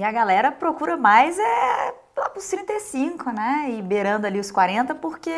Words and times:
E 0.00 0.02
a 0.02 0.10
galera 0.10 0.50
procura 0.50 0.96
mais 0.96 1.38
é 1.38 1.94
lá 2.16 2.30
pros 2.30 2.48
35, 2.48 3.30
né? 3.32 3.66
E 3.68 3.82
beirando 3.82 4.26
ali 4.26 4.40
os 4.40 4.50
40, 4.50 4.94
porque 4.94 5.30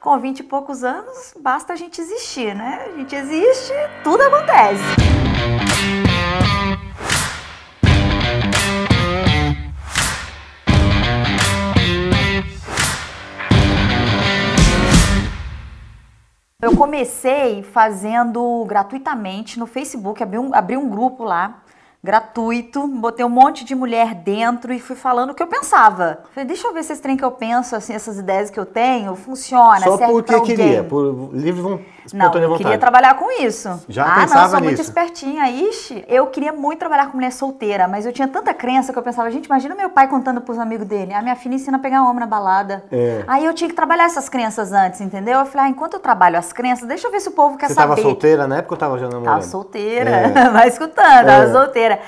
com 0.00 0.18
20 0.18 0.38
e 0.38 0.42
poucos 0.44 0.82
anos 0.82 1.34
basta 1.38 1.74
a 1.74 1.76
gente 1.76 2.00
existir, 2.00 2.54
né? 2.54 2.86
A 2.86 2.96
gente 2.96 3.14
existe, 3.14 3.74
tudo 4.02 4.22
acontece. 4.22 4.82
Eu 16.62 16.74
comecei 16.78 17.62
fazendo 17.62 18.64
gratuitamente 18.66 19.58
no 19.58 19.66
Facebook, 19.66 20.22
abri 20.22 20.38
um, 20.38 20.54
abri 20.54 20.78
um 20.78 20.88
grupo 20.88 21.24
lá 21.24 21.62
gratuito, 22.02 22.86
botei 22.88 23.24
um 23.24 23.28
monte 23.28 23.64
de 23.64 23.76
mulher 23.76 24.12
dentro 24.14 24.72
e 24.72 24.80
fui 24.80 24.96
falando 24.96 25.30
o 25.30 25.34
que 25.34 25.42
eu 25.42 25.46
pensava. 25.46 26.18
Falei, 26.34 26.46
deixa 26.48 26.66
eu 26.66 26.74
ver 26.74 26.82
se 26.82 26.92
esse 26.92 27.00
trem 27.00 27.16
que 27.16 27.24
eu 27.24 27.30
penso, 27.30 27.76
assim, 27.76 27.94
essas 27.94 28.18
ideias 28.18 28.50
que 28.50 28.58
eu 28.58 28.66
tenho, 28.66 29.14
funciona, 29.14 29.78
Só 29.80 29.96
serve 29.96 30.12
porque 30.12 30.40
queria, 30.40 30.82
por 30.82 31.30
livre 31.32 31.60
von- 31.62 31.78
Não, 32.12 32.26
eu 32.34 32.48
vontade. 32.48 32.56
queria 32.64 32.78
trabalhar 32.78 33.14
com 33.14 33.30
isso. 33.40 33.80
Já 33.88 34.04
ah, 34.04 34.14
pensava 34.16 34.42
não, 34.42 34.50
sou 34.50 34.58
muito 34.58 34.70
nisso? 34.78 34.82
espertinha. 34.90 35.48
Ixi, 35.48 36.04
eu 36.08 36.26
queria 36.26 36.52
muito 36.52 36.80
trabalhar 36.80 37.06
com 37.06 37.16
mulher 37.16 37.30
solteira, 37.30 37.86
mas 37.86 38.04
eu 38.04 38.12
tinha 38.12 38.26
tanta 38.26 38.52
crença 38.52 38.92
que 38.92 38.98
eu 38.98 39.02
pensava, 39.02 39.30
gente, 39.30 39.46
imagina 39.46 39.76
meu 39.76 39.88
pai 39.88 40.08
contando 40.08 40.40
pros 40.40 40.58
amigos 40.58 40.86
dele. 40.88 41.14
A 41.14 41.22
minha 41.22 41.36
filha 41.36 41.54
ensina 41.54 41.76
a 41.76 41.80
pegar 41.80 42.02
homem 42.02 42.18
na 42.18 42.26
balada. 42.26 42.82
É. 42.90 43.22
Aí 43.28 43.44
eu 43.44 43.54
tinha 43.54 43.70
que 43.70 43.76
trabalhar 43.76 44.06
essas 44.06 44.28
crenças 44.28 44.72
antes, 44.72 45.00
entendeu? 45.00 45.38
Eu 45.38 45.46
falei, 45.46 45.68
ah, 45.68 45.70
enquanto 45.70 45.94
eu 45.94 46.00
trabalho 46.00 46.36
as 46.36 46.52
crenças, 46.52 46.88
deixa 46.88 47.06
eu 47.06 47.12
ver 47.12 47.20
se 47.20 47.28
o 47.28 47.32
povo 47.32 47.56
quer 47.56 47.68
Você 47.68 47.74
saber. 47.74 47.92
estava 47.92 48.02
solteira 48.08 48.48
na 48.48 48.56
época 48.56 48.74
ou 48.74 48.76
estava 48.76 48.98
já 48.98 49.04
namorando? 49.06 49.24
Tava 49.26 49.42
solteira, 49.42 50.10
É. 50.10 50.28
vai 50.50 50.66
escutando, 50.66 51.26
tava 51.26 51.44
É. 51.44 51.52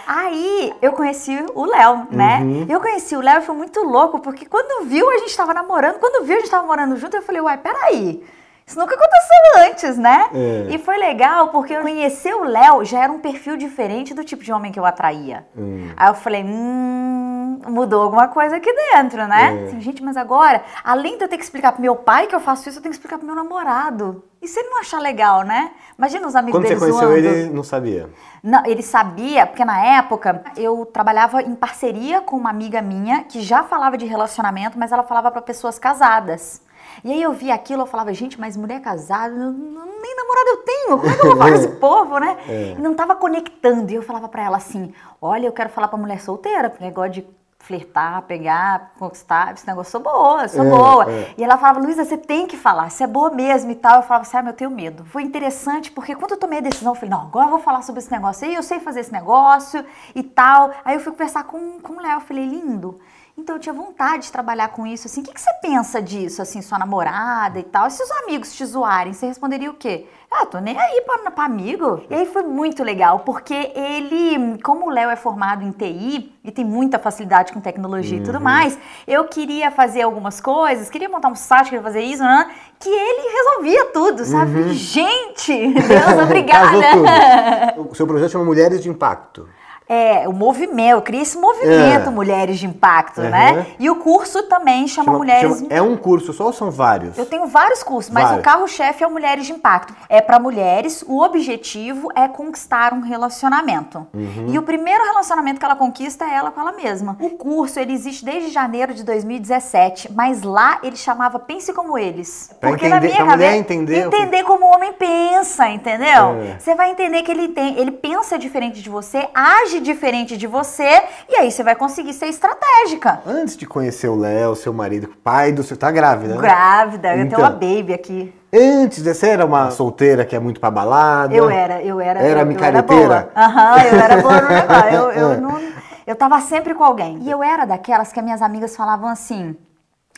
Aí 0.07 0.73
eu 0.81 0.93
conheci 0.93 1.45
o 1.55 1.65
Léo, 1.65 2.07
né? 2.11 2.41
Uhum. 2.41 2.67
Eu 2.69 2.81
conheci 2.81 3.17
o 3.17 3.21
Léo 3.21 3.39
e 3.39 3.45
foi 3.45 3.55
muito 3.55 3.81
louco, 3.83 4.21
porque 4.21 4.47
quando 4.47 4.87
viu 4.87 5.09
a 5.11 5.19
gente 5.19 5.37
tava 5.37 5.53
namorando, 5.55 5.99
quando 5.99 6.25
viu 6.25 6.37
a 6.37 6.41
gente 6.41 6.51
tava 6.51 6.67
morando 6.67 6.97
junto, 6.97 7.17
eu 7.17 7.23
falei, 7.23 7.41
uai, 7.41 7.59
peraí. 7.59 8.23
Isso 8.67 8.79
nunca 8.79 8.95
aconteceu 8.95 9.69
antes, 9.71 9.99
né? 9.99 10.27
É. 10.33 10.75
E 10.75 10.79
foi 10.79 10.97
legal 10.97 11.49
porque 11.49 11.77
conhecer 11.79 12.35
o 12.35 12.45
Léo 12.45 12.85
já 12.85 13.05
era 13.05 13.13
um 13.13 13.19
perfil 13.19 13.57
diferente 13.59 14.15
do 14.15 14.25
tipo 14.25 14.43
de 14.43 14.51
homem 14.53 14.73
que 14.73 14.79
eu 14.79 14.87
atraía. 14.87 15.47
Hum. 15.57 15.91
Aí 15.95 16.09
eu 16.09 16.15
falei, 16.15 16.43
hum, 16.43 17.24
mudou 17.69 18.03
alguma 18.03 18.29
coisa 18.29 18.57
aqui 18.57 18.73
dentro, 18.93 19.27
né? 19.27 19.63
É. 19.63 19.67
Assim, 19.67 19.81
gente, 19.81 20.03
mas 20.03 20.17
agora, 20.17 20.63
além 20.83 21.17
de 21.17 21.25
eu 21.25 21.29
ter 21.29 21.37
que 21.37 21.45
explicar 21.45 21.73
pro 21.73 21.81
meu 21.83 21.97
pai 21.97 22.27
que 22.27 22.35
eu 22.35 22.41
faço 22.41 22.69
isso, 22.69 22.79
eu 22.79 22.83
tenho 22.83 22.93
que 22.93 22.97
explicar 22.97 23.19
pro 23.19 23.27
meu 23.27 23.35
namorado. 23.37 24.25
E 24.41 24.49
se 24.49 24.61
ele 24.61 24.69
não 24.69 24.81
achar 24.81 25.01
legal, 25.01 25.43
né? 25.43 25.71
Imagina 25.99 26.27
os 26.27 26.37
amigos 26.37 26.61
Quando 26.61 26.69
você 26.69 26.75
dele 26.75 26.81
conheceu 26.93 27.09
zoando. 27.09 27.27
ele, 27.27 27.51
não 27.55 27.63
sabia. 27.63 28.11
Não, 28.43 28.65
ele 28.67 28.83
sabia, 28.83 29.47
porque 29.47 29.65
na 29.65 29.83
época 29.83 30.43
eu 30.57 30.85
trabalhava 30.85 31.41
em 31.41 31.55
parceria 31.55 32.21
com 32.21 32.37
uma 32.37 32.51
amiga 32.51 32.83
minha 32.83 33.25
que 33.25 33.41
já 33.41 33.63
falava 33.63 33.97
de 33.97 34.05
relacionamento, 34.05 34.79
mas 34.79 34.93
ela 34.93 35.03
falava 35.03 35.31
para 35.31 35.41
pessoas 35.41 35.79
casadas. 35.79 36.61
E 37.03 37.11
aí 37.11 37.23
eu 37.23 37.33
vi 37.33 37.51
aquilo, 37.51 37.83
eu 37.83 37.87
falava, 37.87 38.13
gente, 38.13 38.39
mas 38.39 38.57
mulher 38.57 38.81
casada, 38.81 39.35
nem 39.35 40.17
namorado 40.17 40.49
eu 40.49 40.57
tenho, 40.59 40.99
como 40.99 41.11
é 41.11 41.15
que 41.15 41.21
eu 41.21 41.27
vou 41.31 41.37
falar 41.39 41.51
com 41.51 41.57
esse 41.57 41.69
povo, 41.81 42.19
né? 42.19 42.37
É. 42.49 42.75
E 42.79 42.81
não 42.81 42.95
tava 42.95 43.17
conectando. 43.17 43.91
E 43.91 43.95
eu 43.95 44.03
falava 44.03 44.29
pra 44.29 44.45
ela 44.45 44.59
assim: 44.59 44.93
olha, 45.21 45.47
eu 45.47 45.53
quero 45.53 45.71
falar 45.71 45.89
pra 45.89 45.99
mulher 45.99 46.21
solteira, 46.21 46.69
porque 46.69 46.85
negócio 46.85 47.13
de 47.13 47.27
flertar, 47.65 48.23
pegar, 48.23 48.93
conquistar, 48.99 49.55
esse 49.55 49.67
negócio, 49.67 49.91
sou 49.91 50.01
boa, 50.01 50.47
sou 50.49 50.65
É, 50.65 50.69
boa. 50.69 51.11
é. 51.11 51.35
E 51.37 51.43
ela 51.45 51.57
falava, 51.57 51.81
Luísa, 51.81 52.05
você 52.05 52.17
tem 52.17 52.47
que 52.47 52.57
falar, 52.57 52.91
você 52.91 53.05
é 53.05 53.07
boa 53.07 53.31
mesmo 53.31 53.71
e 53.71 53.75
tal. 53.75 53.97
Eu 53.97 54.03
falava 54.03 54.23
assim, 54.23 54.37
ah, 54.37 54.43
mas 54.43 54.53
eu 54.53 54.57
tenho 54.57 54.71
medo. 54.71 55.05
Foi 55.07 55.23
interessante 55.23 55.91
porque 55.91 56.15
quando 56.15 56.33
eu 56.33 56.37
tomei 56.39 56.59
a 56.59 56.63
decisão, 56.63 56.93
eu 56.93 56.95
falei, 56.95 57.11
não, 57.11 57.23
agora 57.23 57.47
eu 57.47 57.51
vou 57.51 57.59
falar 57.59 57.83
sobre 57.83 58.01
esse 58.01 58.11
negócio 58.13 58.47
aí, 58.47 58.55
eu 58.55 58.63
sei 58.63 58.81
fazer 58.81 59.01
esse 59.01 59.13
negócio 59.13 59.85
e 60.15 60.23
tal. 60.23 60.71
Aí 60.85 60.95
eu 60.95 61.01
fui 61.01 61.13
conversar 61.13 61.45
com, 61.45 61.81
com 61.81 61.95
o 61.95 62.01
Léo, 62.01 62.21
falei, 62.21 62.47
lindo. 62.47 63.01
Então 63.37 63.57
eu 63.57 63.61
tinha 63.61 63.73
vontade 63.73 64.25
de 64.27 64.33
trabalhar 64.33 64.69
com 64.69 64.87
isso, 64.87 65.09
assim, 65.09 65.21
o 65.21 65.25
que, 65.25 65.35
que 65.35 65.41
você 65.41 65.53
pensa 65.55 66.01
disso, 66.01 66.41
assim, 66.41 66.63
sua 66.63 66.79
namorada 66.79 67.59
e 67.59 67.65
tal? 67.65 67.89
E 67.89 67.91
se 67.91 68.01
os 68.01 68.11
amigos 68.23 68.55
te 68.55 68.65
zoarem, 68.65 69.13
você 69.13 69.27
responderia 69.27 69.69
o 69.71 69.75
quê? 69.75 70.07
Ah, 70.37 70.47
tô 70.47 70.59
nem 70.59 70.77
aí 70.77 71.01
pra, 71.03 71.31
pra 71.31 71.45
amigo. 71.45 72.03
E 72.11 72.15
aí 72.15 72.27
foi 72.27 72.43
muito 72.43 72.83
legal, 72.83 73.21
porque 73.21 73.55
ele, 73.55 74.59
como 74.65 74.87
o 74.87 74.91
Léo 74.91 75.09
é 75.09 75.15
formado 75.15 75.63
em 75.63 75.71
TI 75.71 76.33
e 76.43 76.51
tem 76.51 76.65
muita 76.65 76.99
facilidade 76.99 77.53
com 77.53 77.61
tecnologia 77.61 78.19
e 78.19 78.21
tudo 78.21 78.41
mais, 78.41 78.77
eu 79.07 79.25
queria 79.27 79.71
fazer 79.71 80.03
algumas 80.03 80.41
coisas, 80.41 80.91
queria 80.91 81.09
montar 81.09 81.29
um 81.29 81.37
site, 81.37 81.67
queria 81.67 81.83
fazer 81.83 82.01
isso, 82.01 82.23
né? 82.23 82.51
Que 82.81 82.89
ele 82.89 83.33
resolvia 83.33 83.85
tudo, 83.93 84.25
sabe? 84.25 84.73
Gente, 84.75 85.69
Deus, 85.73 86.23
obrigada. 86.25 87.75
O 87.79 87.95
seu 87.95 88.07
projeto 88.07 88.33
chama 88.33 88.45
Mulheres 88.45 88.83
de 88.83 88.89
Impacto. 88.89 89.49
É, 89.87 90.27
o 90.27 90.33
movimento, 90.33 90.93
eu 90.97 91.03
criei 91.03 91.23
esse 91.23 91.37
movimento 91.37 92.09
É. 92.09 92.11
Mulheres 92.11 92.59
de 92.59 92.67
Impacto, 92.67 93.21
Uhum. 93.21 93.29
né? 93.29 93.67
E 93.79 93.91
o 93.91 93.97
curso 93.97 94.43
também 94.45 94.89
chama, 94.89 95.05
Chama- 95.07 95.19
Mulheres 95.19 95.59
chama- 95.59 95.67
é 95.71 95.83
um 95.83 95.95
curso 95.97 96.33
só 96.33 96.45
ou 96.47 96.53
são 96.55 96.71
vários? 96.71 97.19
Eu 97.19 97.27
tenho 97.27 97.47
vários 97.47 97.83
cursos, 97.83 98.11
mas 98.11 98.25
Vários. 98.25 98.41
o 98.41 98.43
carro-chefe 98.43 99.05
é 99.05 99.07
o 99.07 99.11
Mulheres 99.11 99.45
de 99.45 99.53
Impacto. 99.53 99.95
É 100.09 100.23
para 100.23 100.39
mulheres, 100.39 101.05
o 101.07 101.21
objetivo 101.23 102.09
é 102.15 102.27
conquistar 102.27 102.95
um 102.95 103.01
relacionamento. 103.01 104.07
Uhum. 104.15 104.47
E 104.49 104.59
o 104.59 104.63
primeiro 104.63 105.05
relacionamento 105.05 105.59
que 105.61 105.67
ela 105.67 105.77
conquista 105.77 106.25
é 106.25 106.35
ela 106.35 106.51
com 106.51 106.61
ela 106.61 106.73
mesma. 106.73 107.17
O 107.21 107.31
curso, 107.31 107.79
ele 107.79 107.93
existe 107.93 108.25
desde 108.25 108.51
janeiro 108.51 108.95
de 108.95 109.05
2017, 109.05 110.11
mas 110.13 110.43
lá 110.43 110.79
ele 110.83 110.97
chamava 110.97 111.39
Pense 111.39 111.73
Como 111.75 111.99
Eles. 111.99 112.51
Pra 112.59 112.71
Porque 112.71 112.89
na 112.89 112.97
entender- 112.97 113.13
minha 113.13 113.25
pra 113.25 113.33
cabeça, 113.33 113.57
entender 113.57 114.07
entender 114.07 114.43
como 114.45 114.65
o 114.65 114.75
homem 114.75 114.93
pensa, 114.95 115.69
entendeu? 115.69 116.41
É. 116.41 116.57
Você 116.59 116.75
vai 116.75 116.91
entender 116.91 117.23
que 117.23 117.31
ele 117.31 117.49
tem, 117.49 117.79
ele 117.79 117.91
pensa 117.93 118.39
diferente 118.39 118.81
de 118.81 118.89
você, 118.89 119.29
age 119.35 119.74
diferente 119.81 120.37
de 120.37 120.47
você, 120.47 121.03
e 121.29 121.37
aí 121.37 121.51
você 121.51 121.63
vai 121.63 121.75
conseguir 121.75 122.13
ser 122.13 122.27
estratégica. 122.27 123.21
Antes 123.27 123.57
de 123.57 123.67
conhecer 123.67 124.09
o 124.09 124.17
Léo, 124.17 124.55
seu 124.57 124.73
marido, 124.73 125.09
pai 125.23 125.53
do 125.53 125.63
seu... 125.63 125.77
Tá 125.77 125.91
grávida, 125.91 126.35
né? 126.37 126.41
Grávida, 126.41 127.17
eu 127.17 127.23
Então. 127.25 127.37
tenho 127.39 127.49
uma 127.49 127.51
baby 127.51 127.93
aqui. 127.95 128.35
Antes 128.53 129.03
de 129.03 129.13
você 129.13 129.29
era 129.31 129.45
uma 129.45 129.71
solteira 129.71 130.25
que 130.25 130.37
é 130.37 130.39
muito 130.39 130.61
pra 130.61 130.71
balada? 130.71 131.35
Eu 131.35 131.51
era, 131.51 131.83
eu 131.83 132.01
era. 132.01 132.21
Era 132.21 132.41
eu, 132.41 132.45
eu 132.45 132.47
micareteira? 132.47 133.29
Aham, 133.37 133.83
eu 133.83 133.99
era 134.01 134.17
boa 134.23 134.41
no 134.41 134.49
negócio. 134.55 134.95
Eu, 134.95 135.11
eu, 135.11 135.41
não, 135.41 135.61
eu 136.07 136.15
tava 136.15 136.41
sempre 136.41 136.73
com 136.75 136.85
alguém. 136.85 137.19
E 137.23 137.31
eu 137.31 137.43
era 137.43 137.65
daquelas 137.65 138.13
que 138.13 138.21
as 138.21 138.25
minhas 138.25 138.41
amigas 138.43 138.77
falavam 138.77 139.09
assim. 139.09 139.57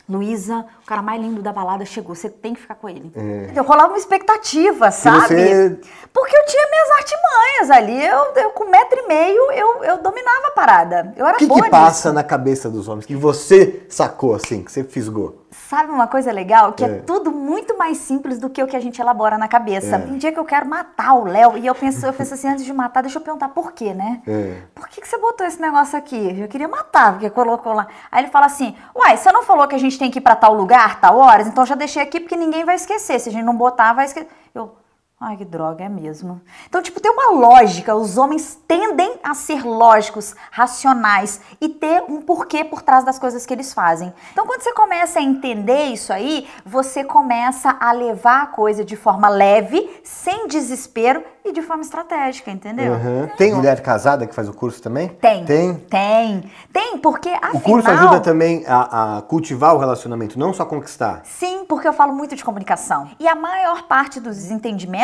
Luísa, 0.09 0.65
o 0.83 0.85
cara 0.85 1.01
mais 1.01 1.21
lindo 1.21 1.41
da 1.41 1.51
balada 1.51 1.83
chegou, 1.83 2.15
você 2.15 2.29
tem 2.29 2.53
que 2.53 2.61
ficar 2.61 2.75
com 2.75 2.87
ele. 2.87 3.11
Eu 3.53 3.63
rolava 3.63 3.89
uma 3.89 3.97
expectativa, 3.97 4.89
sabe? 4.89 5.17
você- 5.35 5.79
Porque 6.13 6.35
eu 6.35 6.45
tinha 6.45 6.67
minhas 6.69 6.89
artimanhas 6.91 7.71
ali. 7.71 8.05
Eu, 8.05 8.33
eu 8.43 8.49
com 8.51 8.63
um 8.63 8.69
metro 8.69 8.97
e 8.99 9.07
meio, 9.07 9.51
eu, 9.51 9.83
eu 9.83 9.97
dominava 10.01 10.47
a 10.47 10.51
parada. 10.51 11.13
Eu 11.17 11.25
era 11.27 11.35
O 11.35 11.39
que, 11.39 11.45
boa 11.45 11.59
que 11.61 11.67
nisso. 11.67 11.71
passa 11.71 12.13
na 12.13 12.23
cabeça 12.23 12.69
dos 12.69 12.87
homens? 12.87 13.05
Que 13.05 13.15
você 13.15 13.85
sacou, 13.89 14.33
assim, 14.33 14.63
que 14.63 14.71
você 14.71 14.83
fisgou? 14.83 15.45
Sabe 15.69 15.91
uma 15.91 16.07
coisa 16.07 16.31
legal? 16.31 16.73
Que 16.73 16.85
é. 16.85 16.87
É. 16.87 16.99
tudo 16.99 17.31
muito 17.31 17.77
mais 17.77 17.97
simples 17.97 18.39
do 18.39 18.49
que 18.49 18.61
o 18.63 18.67
que 18.67 18.75
a 18.75 18.79
gente 18.79 19.01
elabora 19.01 19.37
na 19.37 19.47
cabeça. 19.47 19.95
É. 19.95 19.99
Tem 19.99 20.17
dia 20.17 20.31
que 20.31 20.39
eu 20.39 20.45
quero 20.45 20.65
matar 20.65 21.13
o 21.13 21.25
Léo 21.25 21.57
e 21.57 21.65
eu 21.65 21.75
penso, 21.75 22.05
eu 22.05 22.13
penso 22.13 22.33
assim, 22.33 22.47
antes 22.47 22.63
de 22.63 22.71
matar, 22.71 23.01
deixa 23.01 23.17
eu 23.17 23.21
perguntar 23.21 23.49
por 23.49 23.73
quê, 23.73 23.93
né? 23.93 24.21
É. 24.27 24.61
Por 24.73 24.87
que, 24.87 25.01
que 25.01 25.07
você 25.07 25.17
botou 25.17 25.45
esse 25.45 25.61
negócio 25.61 25.97
aqui? 25.97 26.39
Eu 26.39 26.47
queria 26.47 26.67
matar, 26.67 27.13
porque 27.13 27.29
colocou 27.29 27.73
lá. 27.73 27.87
Aí 28.09 28.23
ele 28.23 28.31
fala 28.31 28.45
assim: 28.45 28.75
Uai, 28.95 29.17
você 29.17 29.31
não 29.31 29.43
falou 29.43 29.67
que 29.67 29.75
a 29.75 29.79
gente 29.79 29.97
tem 29.99 30.09
que 30.11 30.19
ir 30.19 30.21
pra 30.21 30.35
tal 30.35 30.53
lugar, 30.53 31.01
tal 31.01 31.17
horas? 31.17 31.47
Então 31.47 31.65
já 31.65 31.75
deixei 31.75 32.01
aqui 32.01 32.19
porque 32.19 32.35
ninguém 32.35 32.63
vai 32.63 32.75
esquecer. 32.75 33.19
Se 33.19 33.27
a 33.27 33.31
gente 33.31 33.43
não 33.43 33.55
botar, 33.55 33.93
vai 33.93 34.05
esquecer. 34.05 34.29
Eu. 34.53 34.76
Ai, 35.19 35.35
que 35.35 35.45
droga, 35.45 35.83
é 35.83 35.89
mesmo. 35.89 36.39
Então, 36.67 36.79
tipo, 36.79 36.99
tem 36.99 37.11
uma 37.11 37.31
lógica. 37.31 37.95
Os 37.95 38.19
homens 38.19 38.55
tendem 38.67 39.15
a 39.23 39.33
ser 39.33 39.65
lógicos, 39.65 40.35
racionais 40.51 41.41
e 41.59 41.67
ter 41.67 42.03
um 42.07 42.21
porquê 42.21 42.63
por 42.63 42.83
trás 42.83 43.03
das 43.03 43.17
coisas 43.17 43.43
que 43.43 43.51
eles 43.51 43.73
fazem. 43.73 44.13
Então, 44.31 44.45
quando 44.45 44.61
você 44.61 44.71
começa 44.73 45.17
a 45.17 45.21
entender 45.23 45.85
isso 45.85 46.13
aí, 46.13 46.47
você 46.63 47.03
começa 47.03 47.75
a 47.79 47.91
levar 47.91 48.43
a 48.43 48.45
coisa 48.45 48.85
de 48.85 48.95
forma 48.95 49.27
leve, 49.27 49.89
sem 50.03 50.47
desespero 50.47 51.23
e 51.43 51.51
de 51.51 51.63
forma 51.63 51.81
estratégica, 51.81 52.51
entendeu? 52.51 52.93
Uhum. 52.93 53.27
Tem 53.37 53.55
mulher 53.55 53.81
casada 53.81 54.27
que 54.27 54.35
faz 54.35 54.47
o 54.47 54.53
curso 54.53 54.81
também? 54.81 55.07
Tem. 55.07 55.45
Tem? 55.45 55.73
Tem. 55.75 56.51
Tem, 56.71 56.97
porque 56.99 57.29
afinal... 57.29 57.55
O 57.55 57.61
curso 57.61 57.89
ajuda 57.89 58.19
também 58.19 58.63
a, 58.67 59.17
a 59.17 59.21
cultivar 59.23 59.73
o 59.73 59.79
relacionamento, 59.79 60.37
não 60.37 60.53
só 60.53 60.63
conquistar. 60.63 61.21
Sim, 61.23 61.65
porque 61.65 61.87
eu 61.87 61.93
falo 61.93 62.13
muito 62.13 62.35
de 62.35 62.43
comunicação. 62.43 63.09
E 63.19 63.27
a 63.27 63.33
maior 63.33 63.83
parte 63.87 64.19
dos 64.19 64.51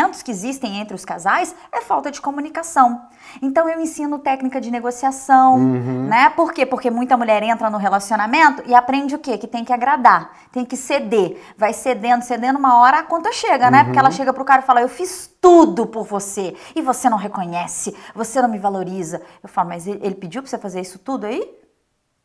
desentendimentos 0.03 0.21
que 0.21 0.31
existem 0.31 0.79
entre 0.79 0.95
os 0.95 1.03
casais 1.03 1.55
é 1.71 1.81
falta 1.81 2.11
de 2.11 2.21
comunicação. 2.21 3.01
Então 3.41 3.67
eu 3.67 3.79
ensino 3.79 4.19
técnica 4.19 4.61
de 4.61 4.69
negociação, 4.69 5.57
né? 5.57 6.29
Por 6.29 6.53
quê? 6.53 6.65
Porque 6.65 6.89
muita 6.89 7.17
mulher 7.17 7.41
entra 7.43 7.69
no 7.69 7.77
relacionamento 7.77 8.63
e 8.65 8.75
aprende 8.75 9.15
o 9.15 9.19
quê? 9.19 9.37
Que 9.37 9.47
tem 9.47 9.65
que 9.65 9.73
agradar, 9.73 10.31
tem 10.51 10.65
que 10.65 10.77
ceder. 10.77 11.41
Vai 11.57 11.73
cedendo, 11.73 12.21
cedendo, 12.21 12.59
uma 12.59 12.77
hora 12.77 12.99
a 12.99 13.03
conta 13.03 13.31
chega, 13.31 13.71
né? 13.71 13.83
Porque 13.83 13.99
ela 13.99 14.11
chega 14.11 14.33
pro 14.33 14.45
cara 14.45 14.61
e 14.61 14.65
fala: 14.65 14.81
Eu 14.81 14.89
fiz 14.89 15.31
tudo 15.41 15.87
por 15.87 16.05
você 16.05 16.55
e 16.75 16.81
você 16.81 17.09
não 17.09 17.17
reconhece, 17.17 17.95
você 18.13 18.41
não 18.41 18.49
me 18.49 18.59
valoriza. 18.59 19.21
Eu 19.41 19.49
falo, 19.49 19.69
mas 19.69 19.87
ele 19.87 20.03
ele 20.03 20.15
pediu 20.15 20.41
pra 20.41 20.49
você 20.49 20.57
fazer 20.57 20.81
isso 20.81 20.99
tudo 20.99 21.25
aí? 21.25 21.63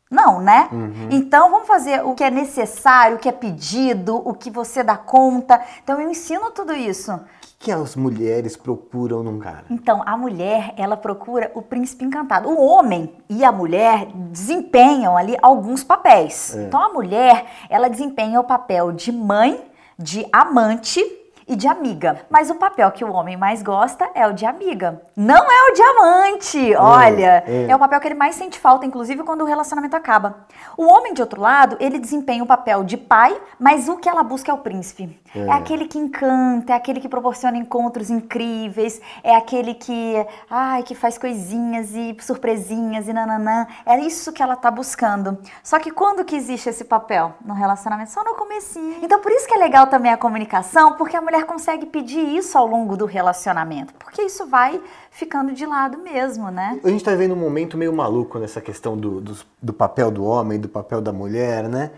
Não, 0.09 0.41
né? 0.41 0.69
Então 1.11 1.51
vamos 1.51 1.67
fazer 1.67 2.03
o 2.03 2.15
que 2.15 2.23
é 2.23 2.31
necessário, 2.31 3.17
o 3.17 3.19
que 3.19 3.29
é 3.29 3.31
pedido, 3.31 4.15
o 4.15 4.33
que 4.33 4.49
você 4.49 4.81
dá 4.81 4.97
conta. 4.97 5.61
Então 5.83 6.01
eu 6.01 6.09
ensino 6.09 6.49
tudo 6.49 6.73
isso. 6.73 7.19
Que 7.59 7.73
as 7.73 7.93
mulheres 7.93 8.55
procuram 8.55 9.21
num 9.21 9.37
cara? 9.37 9.65
Então, 9.69 10.01
a 10.05 10.15
mulher, 10.15 10.73
ela 10.77 10.95
procura 10.95 11.51
o 11.53 11.61
príncipe 11.61 12.05
encantado. 12.05 12.47
O 12.47 12.65
homem 12.65 13.13
e 13.29 13.43
a 13.43 13.51
mulher 13.51 14.07
desempenham 14.31 15.17
ali 15.17 15.37
alguns 15.41 15.83
papéis. 15.83 16.55
É. 16.55 16.63
Então, 16.63 16.81
a 16.81 16.87
mulher, 16.87 17.45
ela 17.69 17.89
desempenha 17.89 18.39
o 18.39 18.45
papel 18.45 18.93
de 18.93 19.11
mãe, 19.11 19.61
de 19.97 20.25
amante 20.31 21.03
e 21.45 21.55
de 21.55 21.67
amiga. 21.67 22.21
Mas 22.29 22.49
o 22.49 22.55
papel 22.55 22.89
que 22.91 23.03
o 23.03 23.11
homem 23.11 23.35
mais 23.35 23.63
gosta 23.63 24.07
é 24.13 24.25
o 24.25 24.31
de 24.31 24.45
amiga. 24.45 25.01
Não 25.17 25.51
é 25.51 25.71
o 25.71 25.73
de 25.73 25.81
amante, 25.81 26.75
olha. 26.77 27.43
é. 27.45 27.65
É 27.67 27.75
o 27.75 27.79
papel 27.79 27.99
que 27.99 28.07
ele 28.07 28.15
mais 28.15 28.35
sente 28.35 28.59
falta, 28.59 28.85
inclusive 28.85 29.23
quando 29.23 29.41
o 29.41 29.45
relacionamento 29.45 29.95
acaba. 29.95 30.45
O 30.77 30.85
homem, 30.85 31.13
de 31.13 31.21
outro 31.21 31.41
lado, 31.41 31.75
ele 31.79 31.97
desempenha 31.97 32.43
o 32.43 32.47
papel 32.47 32.83
de 32.83 32.95
pai, 32.95 33.35
mas 33.59 33.89
o 33.89 33.97
que 33.97 34.07
ela 34.07 34.21
busca 34.23 34.51
é 34.51 34.53
o 34.53 34.59
príncipe. 34.59 35.19
É, 35.35 35.39
É. 35.39 35.51
aquele 35.51 35.87
que 35.87 35.97
encanta, 35.97 36.73
é 36.73 36.75
aquele 36.75 36.99
que 36.99 37.07
proporciona 37.09 37.57
encontros 37.57 38.09
incríveis, 38.09 38.99
é 39.23 39.35
aquele 39.35 39.73
que, 39.73 40.15
ai, 40.49 40.83
que 40.83 40.95
faz 40.95 41.17
coisinhas 41.17 41.93
e 41.93 42.15
surpresinhas 42.21 43.07
e 43.07 43.13
nananã. 43.13 43.67
É 43.85 43.99
isso 43.99 44.31
que 44.33 44.41
ela 44.41 44.55
tá 44.55 44.71
buscando. 44.71 45.37
Só 45.63 45.77
que 45.79 45.91
quando 45.91 46.23
que 46.25 46.35
existe 46.35 46.69
esse 46.69 46.83
papel 46.83 47.33
no 47.45 47.53
relacionamento? 47.53 48.11
Só 48.11 48.23
no 48.23 48.35
comecinho. 48.35 48.95
Então 49.01 49.19
por 49.19 49.31
isso 49.31 49.47
que 49.47 49.53
é 49.53 49.57
legal 49.57 49.87
também 49.87 50.11
a 50.11 50.17
comunicação, 50.17 50.93
porque 50.93 51.15
a 51.15 51.21
mulher 51.21 51.45
consegue 51.45 51.85
pedir 51.85 52.19
isso 52.35 52.57
ao 52.57 52.65
longo 52.65 52.97
do 52.97 53.05
relacionamento, 53.05 53.93
porque 53.95 54.21
isso 54.23 54.45
vai 54.47 54.81
ficando 55.11 55.51
de 55.53 55.65
lado 55.65 55.97
mesmo, 55.99 56.49
né? 56.49 56.79
A 56.83 56.89
gente 56.89 57.03
tá 57.03 57.11
vivendo 57.11 57.33
um 57.33 57.39
momento 57.39 57.77
meio 57.77 57.93
maluco 57.93 58.39
nessa 58.39 58.61
questão 58.61 58.97
do, 58.97 59.19
dos- 59.21 59.45
do 59.61 59.73
papel 59.73 60.09
do 60.11 60.23
homem, 60.23 60.59
do 60.59 60.69
papel 60.69 61.01
da 61.01 61.11
mulher, 61.13 61.67
né? 61.69 61.91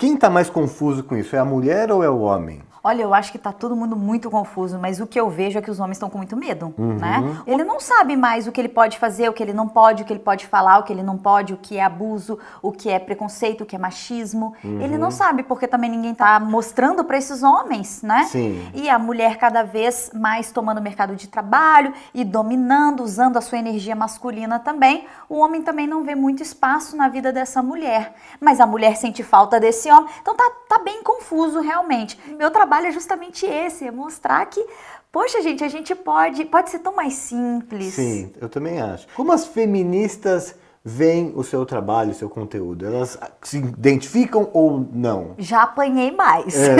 Quem 0.00 0.16
tá 0.16 0.30
mais 0.30 0.48
confuso 0.48 1.04
com 1.04 1.14
isso? 1.14 1.36
É 1.36 1.38
a 1.38 1.44
mulher 1.44 1.92
ou 1.92 2.02
é 2.02 2.08
o 2.08 2.20
homem? 2.20 2.62
Olha, 2.82 3.02
eu 3.02 3.12
acho 3.12 3.30
que 3.30 3.38
tá 3.38 3.52
todo 3.52 3.76
mundo 3.76 3.94
muito 3.94 4.30
confuso, 4.30 4.78
mas 4.78 5.00
o 5.00 5.06
que 5.06 5.20
eu 5.20 5.28
vejo 5.28 5.58
é 5.58 5.62
que 5.62 5.70
os 5.70 5.78
homens 5.80 5.96
estão 5.96 6.08
com 6.08 6.16
muito 6.18 6.36
medo, 6.36 6.72
Uhum. 6.78 6.94
né? 6.96 7.36
Ele 7.46 7.62
não 7.62 7.78
sabe 7.78 8.16
mais 8.16 8.46
o 8.46 8.52
que 8.52 8.60
ele 8.60 8.68
pode 8.70 8.98
fazer, 8.98 9.28
o 9.28 9.32
que 9.34 9.42
ele 9.42 9.52
não 9.52 9.68
pode, 9.68 10.02
o 10.02 10.06
que 10.06 10.12
ele 10.12 10.20
pode 10.20 10.46
falar, 10.46 10.78
o 10.78 10.82
que 10.84 10.92
ele 10.92 11.02
não 11.02 11.18
pode, 11.18 11.52
o 11.52 11.58
que 11.58 11.76
é 11.76 11.84
abuso, 11.84 12.38
o 12.62 12.72
que 12.72 12.88
é 12.88 12.98
preconceito, 12.98 13.62
o 13.62 13.66
que 13.66 13.76
é 13.76 13.78
machismo. 13.78 14.54
Ele 14.64 14.94
Uhum. 14.94 14.98
não 14.98 15.10
sabe 15.10 15.42
porque 15.42 15.66
também 15.68 15.90
ninguém 15.90 16.14
tá 16.14 16.40
mostrando 16.40 17.04
para 17.04 17.18
esses 17.18 17.42
homens, 17.42 18.02
né? 18.02 18.24
Sim. 18.24 18.66
E 18.72 18.88
a 18.88 18.98
mulher 18.98 19.36
cada 19.36 19.62
vez 19.62 20.10
mais 20.14 20.50
tomando 20.50 20.78
o 20.78 20.82
mercado 20.82 21.14
de 21.14 21.28
trabalho 21.28 21.92
e 22.14 22.24
dominando, 22.24 23.02
usando 23.02 23.36
a 23.36 23.40
sua 23.42 23.58
energia 23.58 23.94
masculina 23.94 24.58
também. 24.58 25.06
O 25.28 25.38
homem 25.38 25.60
também 25.60 25.86
não 25.86 26.02
vê 26.02 26.14
muito 26.14 26.42
espaço 26.42 26.96
na 26.96 27.08
vida 27.08 27.30
dessa 27.30 27.62
mulher. 27.62 28.14
Mas 28.40 28.58
a 28.58 28.66
mulher 28.66 28.96
sente 28.96 29.22
falta 29.22 29.60
desse 29.60 29.90
homem. 29.90 30.08
Então 30.22 30.34
tá, 30.34 30.50
tá 30.66 30.78
bem 30.78 31.02
confuso 31.02 31.60
realmente. 31.60 32.18
Meu 32.38 32.50
trabalho 32.50 32.69
é 32.78 32.92
justamente 32.92 33.46
esse, 33.46 33.86
é 33.86 33.90
mostrar 33.90 34.44
que, 34.46 34.64
poxa, 35.10 35.40
gente, 35.42 35.62
a 35.64 35.68
gente 35.68 35.94
pode, 35.94 36.44
pode 36.44 36.70
ser 36.70 36.78
tão 36.80 36.94
mais 36.94 37.14
simples. 37.14 37.94
Sim, 37.94 38.32
eu 38.40 38.48
também 38.48 38.80
acho. 38.80 39.06
Como 39.14 39.32
as 39.32 39.46
feministas 39.46 40.54
veem 40.82 41.32
o 41.36 41.44
seu 41.44 41.66
trabalho, 41.66 42.10
o 42.12 42.14
seu 42.14 42.30
conteúdo? 42.30 42.86
Elas 42.86 43.18
se 43.42 43.58
identificam 43.58 44.48
ou 44.52 44.86
não? 44.92 45.34
Já 45.36 45.62
apanhei 45.64 46.10
mais. 46.10 46.54
É. 46.56 46.76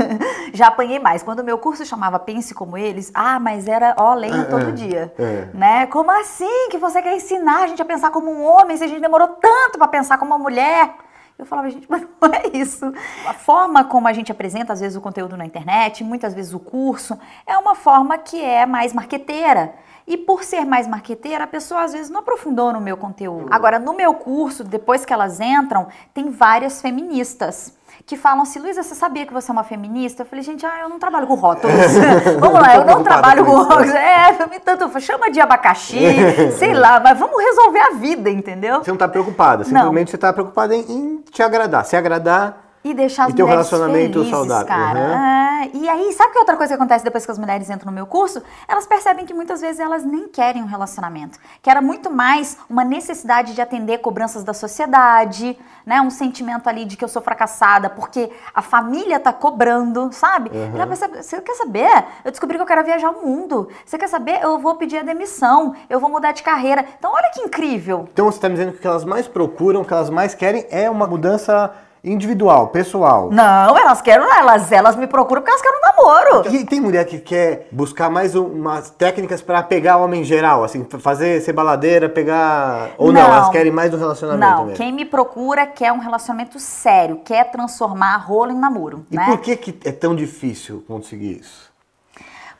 Já 0.54 0.68
apanhei 0.68 0.98
mais. 0.98 1.22
Quando 1.22 1.40
o 1.40 1.44
meu 1.44 1.58
curso 1.58 1.84
chamava 1.84 2.18
Pense 2.18 2.54
Como 2.54 2.78
Eles, 2.78 3.10
ah, 3.12 3.38
mas 3.38 3.66
era 3.68 3.94
ó, 3.98 4.14
lendo 4.14 4.42
É, 4.42 4.44
todo 4.44 4.68
é, 4.68 4.72
dia. 4.72 5.12
é. 5.18 5.48
Né? 5.52 5.86
Como 5.88 6.10
assim 6.10 6.68
que 6.70 6.78
você 6.78 7.02
quer 7.02 7.16
ensinar 7.16 7.64
a 7.64 7.66
gente 7.66 7.82
a 7.82 7.84
pensar 7.84 8.10
como 8.10 8.30
um 8.30 8.42
homem 8.44 8.76
se 8.76 8.84
a 8.84 8.86
gente 8.86 9.00
demorou 9.00 9.28
tanto 9.28 9.78
para 9.78 9.88
pensar 9.88 10.16
como 10.16 10.34
uma 10.34 10.38
mulher? 10.42 10.94
Eu 11.38 11.44
falava, 11.44 11.68
gente, 11.70 11.86
mas 11.90 12.06
não 12.20 12.32
é 12.32 12.56
isso. 12.56 12.92
A 13.26 13.34
forma 13.34 13.84
como 13.84 14.08
a 14.08 14.12
gente 14.12 14.30
apresenta, 14.30 14.72
às 14.72 14.80
vezes, 14.80 14.96
o 14.96 15.00
conteúdo 15.00 15.36
na 15.36 15.44
internet, 15.44 16.04
muitas 16.04 16.34
vezes 16.34 16.52
o 16.52 16.60
curso, 16.60 17.18
é 17.46 17.56
uma 17.58 17.74
forma 17.74 18.16
que 18.18 18.40
é 18.40 18.66
mais 18.66 18.92
marqueteira. 18.92 19.74
E 20.06 20.18
por 20.18 20.44
ser 20.44 20.66
mais 20.66 20.86
marqueteira, 20.86 21.44
a 21.44 21.46
pessoa 21.46 21.82
às 21.82 21.92
vezes 21.92 22.10
não 22.10 22.20
aprofundou 22.20 22.72
no 22.72 22.80
meu 22.80 22.96
conteúdo. 22.96 23.48
Agora, 23.50 23.78
no 23.78 23.94
meu 23.94 24.12
curso, 24.14 24.62
depois 24.62 25.04
que 25.04 25.12
elas 25.12 25.40
entram, 25.40 25.88
tem 26.12 26.28
várias 26.30 26.82
feministas 26.82 27.74
que 28.06 28.16
falam 28.16 28.42
assim, 28.42 28.58
Luísa, 28.58 28.82
você 28.82 28.94
sabia 28.94 29.24
que 29.24 29.32
você 29.32 29.50
é 29.50 29.52
uma 29.52 29.64
feminista? 29.64 30.22
Eu 30.22 30.26
falei, 30.26 30.44
gente, 30.44 30.64
ah, 30.66 30.80
eu 30.82 30.88
não 30.88 30.98
trabalho 30.98 31.26
com 31.26 31.34
rótulos. 31.34 31.74
vamos 32.38 32.60
lá, 32.60 32.76
eu 32.76 32.84
não 32.84 33.02
trabalho 33.02 33.44
com 33.46 33.52
rótulos. 33.52 33.94
É, 33.94 34.46
me 34.46 34.60
tanto, 34.60 35.00
chama 35.00 35.30
de 35.30 35.40
abacaxi, 35.40 35.98
sei 36.58 36.74
lá, 36.74 37.00
mas 37.00 37.18
vamos 37.18 37.42
resolver 37.42 37.80
a 37.80 37.90
vida, 37.92 38.28
entendeu? 38.28 38.84
Você 38.84 38.90
não 38.90 38.98
tá 38.98 39.08
preocupada, 39.08 39.64
simplesmente 39.64 40.10
você 40.10 40.18
tá 40.18 40.32
preocupada 40.32 40.74
em, 40.74 40.80
em 40.80 41.16
te 41.30 41.42
agradar. 41.42 41.84
Se 41.86 41.96
agradar, 41.96 42.58
E 42.84 42.92
deixar 42.92 43.24
as 43.24 43.30
E 43.30 43.34
ter 43.34 43.42
um 43.42 43.46
relacionamento 43.46 44.12
felizes, 44.12 44.30
saudável, 44.30 44.66
cara. 44.66 45.00
É, 45.00 45.43
E 45.72 45.88
aí, 45.88 46.12
sabe 46.12 46.32
que 46.32 46.38
outra 46.38 46.56
coisa 46.56 46.72
que 46.72 46.74
acontece 46.74 47.04
depois 47.04 47.24
que 47.24 47.32
as 47.32 47.38
mulheres 47.38 47.70
entram 47.70 47.90
no 47.90 47.94
meu 47.94 48.06
curso? 48.06 48.42
Elas 48.68 48.86
percebem 48.86 49.26
que 49.26 49.34
muitas 49.34 49.60
vezes 49.60 49.80
elas 49.80 50.04
nem 50.04 50.28
querem 50.28 50.62
um 50.62 50.66
relacionamento. 50.66 51.38
Que 51.62 51.70
era 51.70 51.80
muito 51.80 52.10
mais 52.10 52.56
uma 52.68 52.84
necessidade 52.84 53.54
de 53.54 53.60
atender 53.60 53.98
cobranças 53.98 54.44
da 54.44 54.52
sociedade, 54.52 55.58
né? 55.84 56.00
Um 56.00 56.10
sentimento 56.10 56.68
ali 56.68 56.84
de 56.84 56.96
que 56.96 57.04
eu 57.04 57.08
sou 57.08 57.22
fracassada 57.22 57.90
porque 57.90 58.30
a 58.54 58.62
família 58.62 59.20
tá 59.20 59.32
cobrando, 59.32 60.10
sabe? 60.12 60.50
E 60.54 60.76
ela 60.76 60.86
percebe, 60.86 61.22
você 61.22 61.40
quer 61.40 61.54
saber? 61.54 62.04
Eu 62.24 62.30
descobri 62.30 62.56
que 62.56 62.62
eu 62.62 62.66
quero 62.66 62.84
viajar 62.84 63.10
o 63.10 63.26
mundo. 63.26 63.68
Você 63.84 63.98
quer 63.98 64.08
saber? 64.08 64.40
Eu 64.42 64.58
vou 64.58 64.74
pedir 64.76 64.98
a 64.98 65.02
demissão. 65.02 65.74
Eu 65.88 66.00
vou 66.00 66.10
mudar 66.10 66.32
de 66.32 66.42
carreira. 66.42 66.84
Então, 66.98 67.12
olha 67.12 67.30
que 67.32 67.40
incrível. 67.40 68.08
então 68.12 68.26
você 68.26 68.40
tá 68.40 68.48
me 68.48 68.54
dizendo 68.54 68.72
que 68.72 68.78
o 68.78 68.80
que 68.80 68.86
elas 68.86 69.04
mais 69.04 69.28
procuram, 69.28 69.82
o 69.82 69.84
que 69.84 69.92
elas 69.92 70.10
mais 70.10 70.34
querem 70.34 70.66
é 70.70 70.88
uma 70.90 71.06
mudança 71.06 71.72
individual, 72.04 72.68
pessoal. 72.68 73.30
Não, 73.32 73.76
elas 73.78 74.00
querem, 74.02 74.26
elas, 74.30 74.70
elas 74.70 74.94
me 74.96 75.06
procuram 75.06 75.40
porque 75.42 75.50
elas 75.50 75.62
querem 75.62 75.78
um 75.78 75.80
namoro. 75.96 76.54
E 76.54 76.64
tem 76.64 76.80
mulher 76.80 77.04
que 77.06 77.18
quer 77.18 77.66
buscar 77.72 78.10
mais 78.10 78.34
um- 78.34 78.44
umas 78.46 78.90
técnicas 78.90 79.40
pra 79.40 79.62
pegar 79.62 79.96
homem 79.96 80.20
em 80.20 80.24
geral, 80.24 80.62
assim, 80.62 80.86
fazer 81.00 81.40
ser 81.40 81.52
baladeira, 81.54 82.08
pegar. 82.08 82.90
Ou 82.98 83.10
não, 83.12 83.22
Não. 83.22 83.28
elas 83.34 83.48
querem 83.48 83.72
mais 83.72 83.90
do 83.90 83.96
relacionamento 83.96 84.46
Não, 84.46 84.64
mesmo. 84.66 84.76
quem 84.76 84.92
me 84.92 85.04
procura 85.04 85.66
quer 85.66 85.92
um 85.92 85.98
relacionamento 85.98 86.58
sério, 86.60 87.20
quer 87.24 87.50
transformar 87.50 88.16
rolo 88.18 88.52
em 88.52 88.58
namoro, 88.58 89.06
E 89.10 89.16
né? 89.16 89.24
por 89.26 89.38
que, 89.38 89.56
que 89.56 89.88
é 89.88 89.92
tão 89.92 90.14
difícil 90.14 90.84
conseguir 90.86 91.40
isso? 91.40 91.72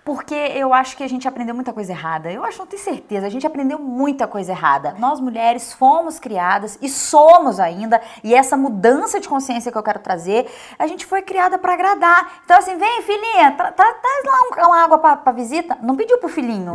Porque 0.04 0.34
eu 0.34 0.74
acho 0.74 0.96
que 0.96 1.02
a 1.02 1.08
gente 1.08 1.26
aprendeu 1.26 1.54
muita 1.54 1.72
coisa 1.72 1.92
errada. 1.92 2.30
Eu 2.30 2.44
acho, 2.44 2.58
não 2.58 2.66
tenho 2.66 2.82
certeza, 2.82 3.26
a 3.26 3.30
gente 3.30 3.46
aprendeu 3.46 3.78
muita 3.78 4.26
coisa 4.26 4.52
errada. 4.52 4.94
Nós 4.98 5.18
mulheres 5.18 5.72
fomos 5.72 6.18
criadas 6.18 6.78
e 6.82 6.88
somos 6.90 7.58
ainda, 7.58 8.00
e 8.22 8.34
essa 8.34 8.54
mudança 8.56 9.18
de 9.18 9.28
consciência 9.28 9.72
que 9.72 9.78
eu 9.78 9.82
quero 9.82 10.00
trazer, 10.00 10.46
a 10.78 10.86
gente 10.86 11.06
foi 11.06 11.22
criada 11.22 11.56
pra 11.58 11.72
agradar. 11.72 12.32
Então 12.44 12.58
assim, 12.58 12.76
vem 12.76 13.02
filhinha, 13.02 13.52
tra 13.52 13.72
tra- 13.72 13.94
traz 13.94 14.24
lá 14.26 14.64
um- 14.64 14.66
uma 14.68 14.82
água 14.84 14.98
pra, 14.98 15.16
pra 15.16 15.32
visita. 15.32 15.78
Não 15.80 15.96
pediu 15.96 16.18
pro 16.18 16.28
filhinho, 16.28 16.74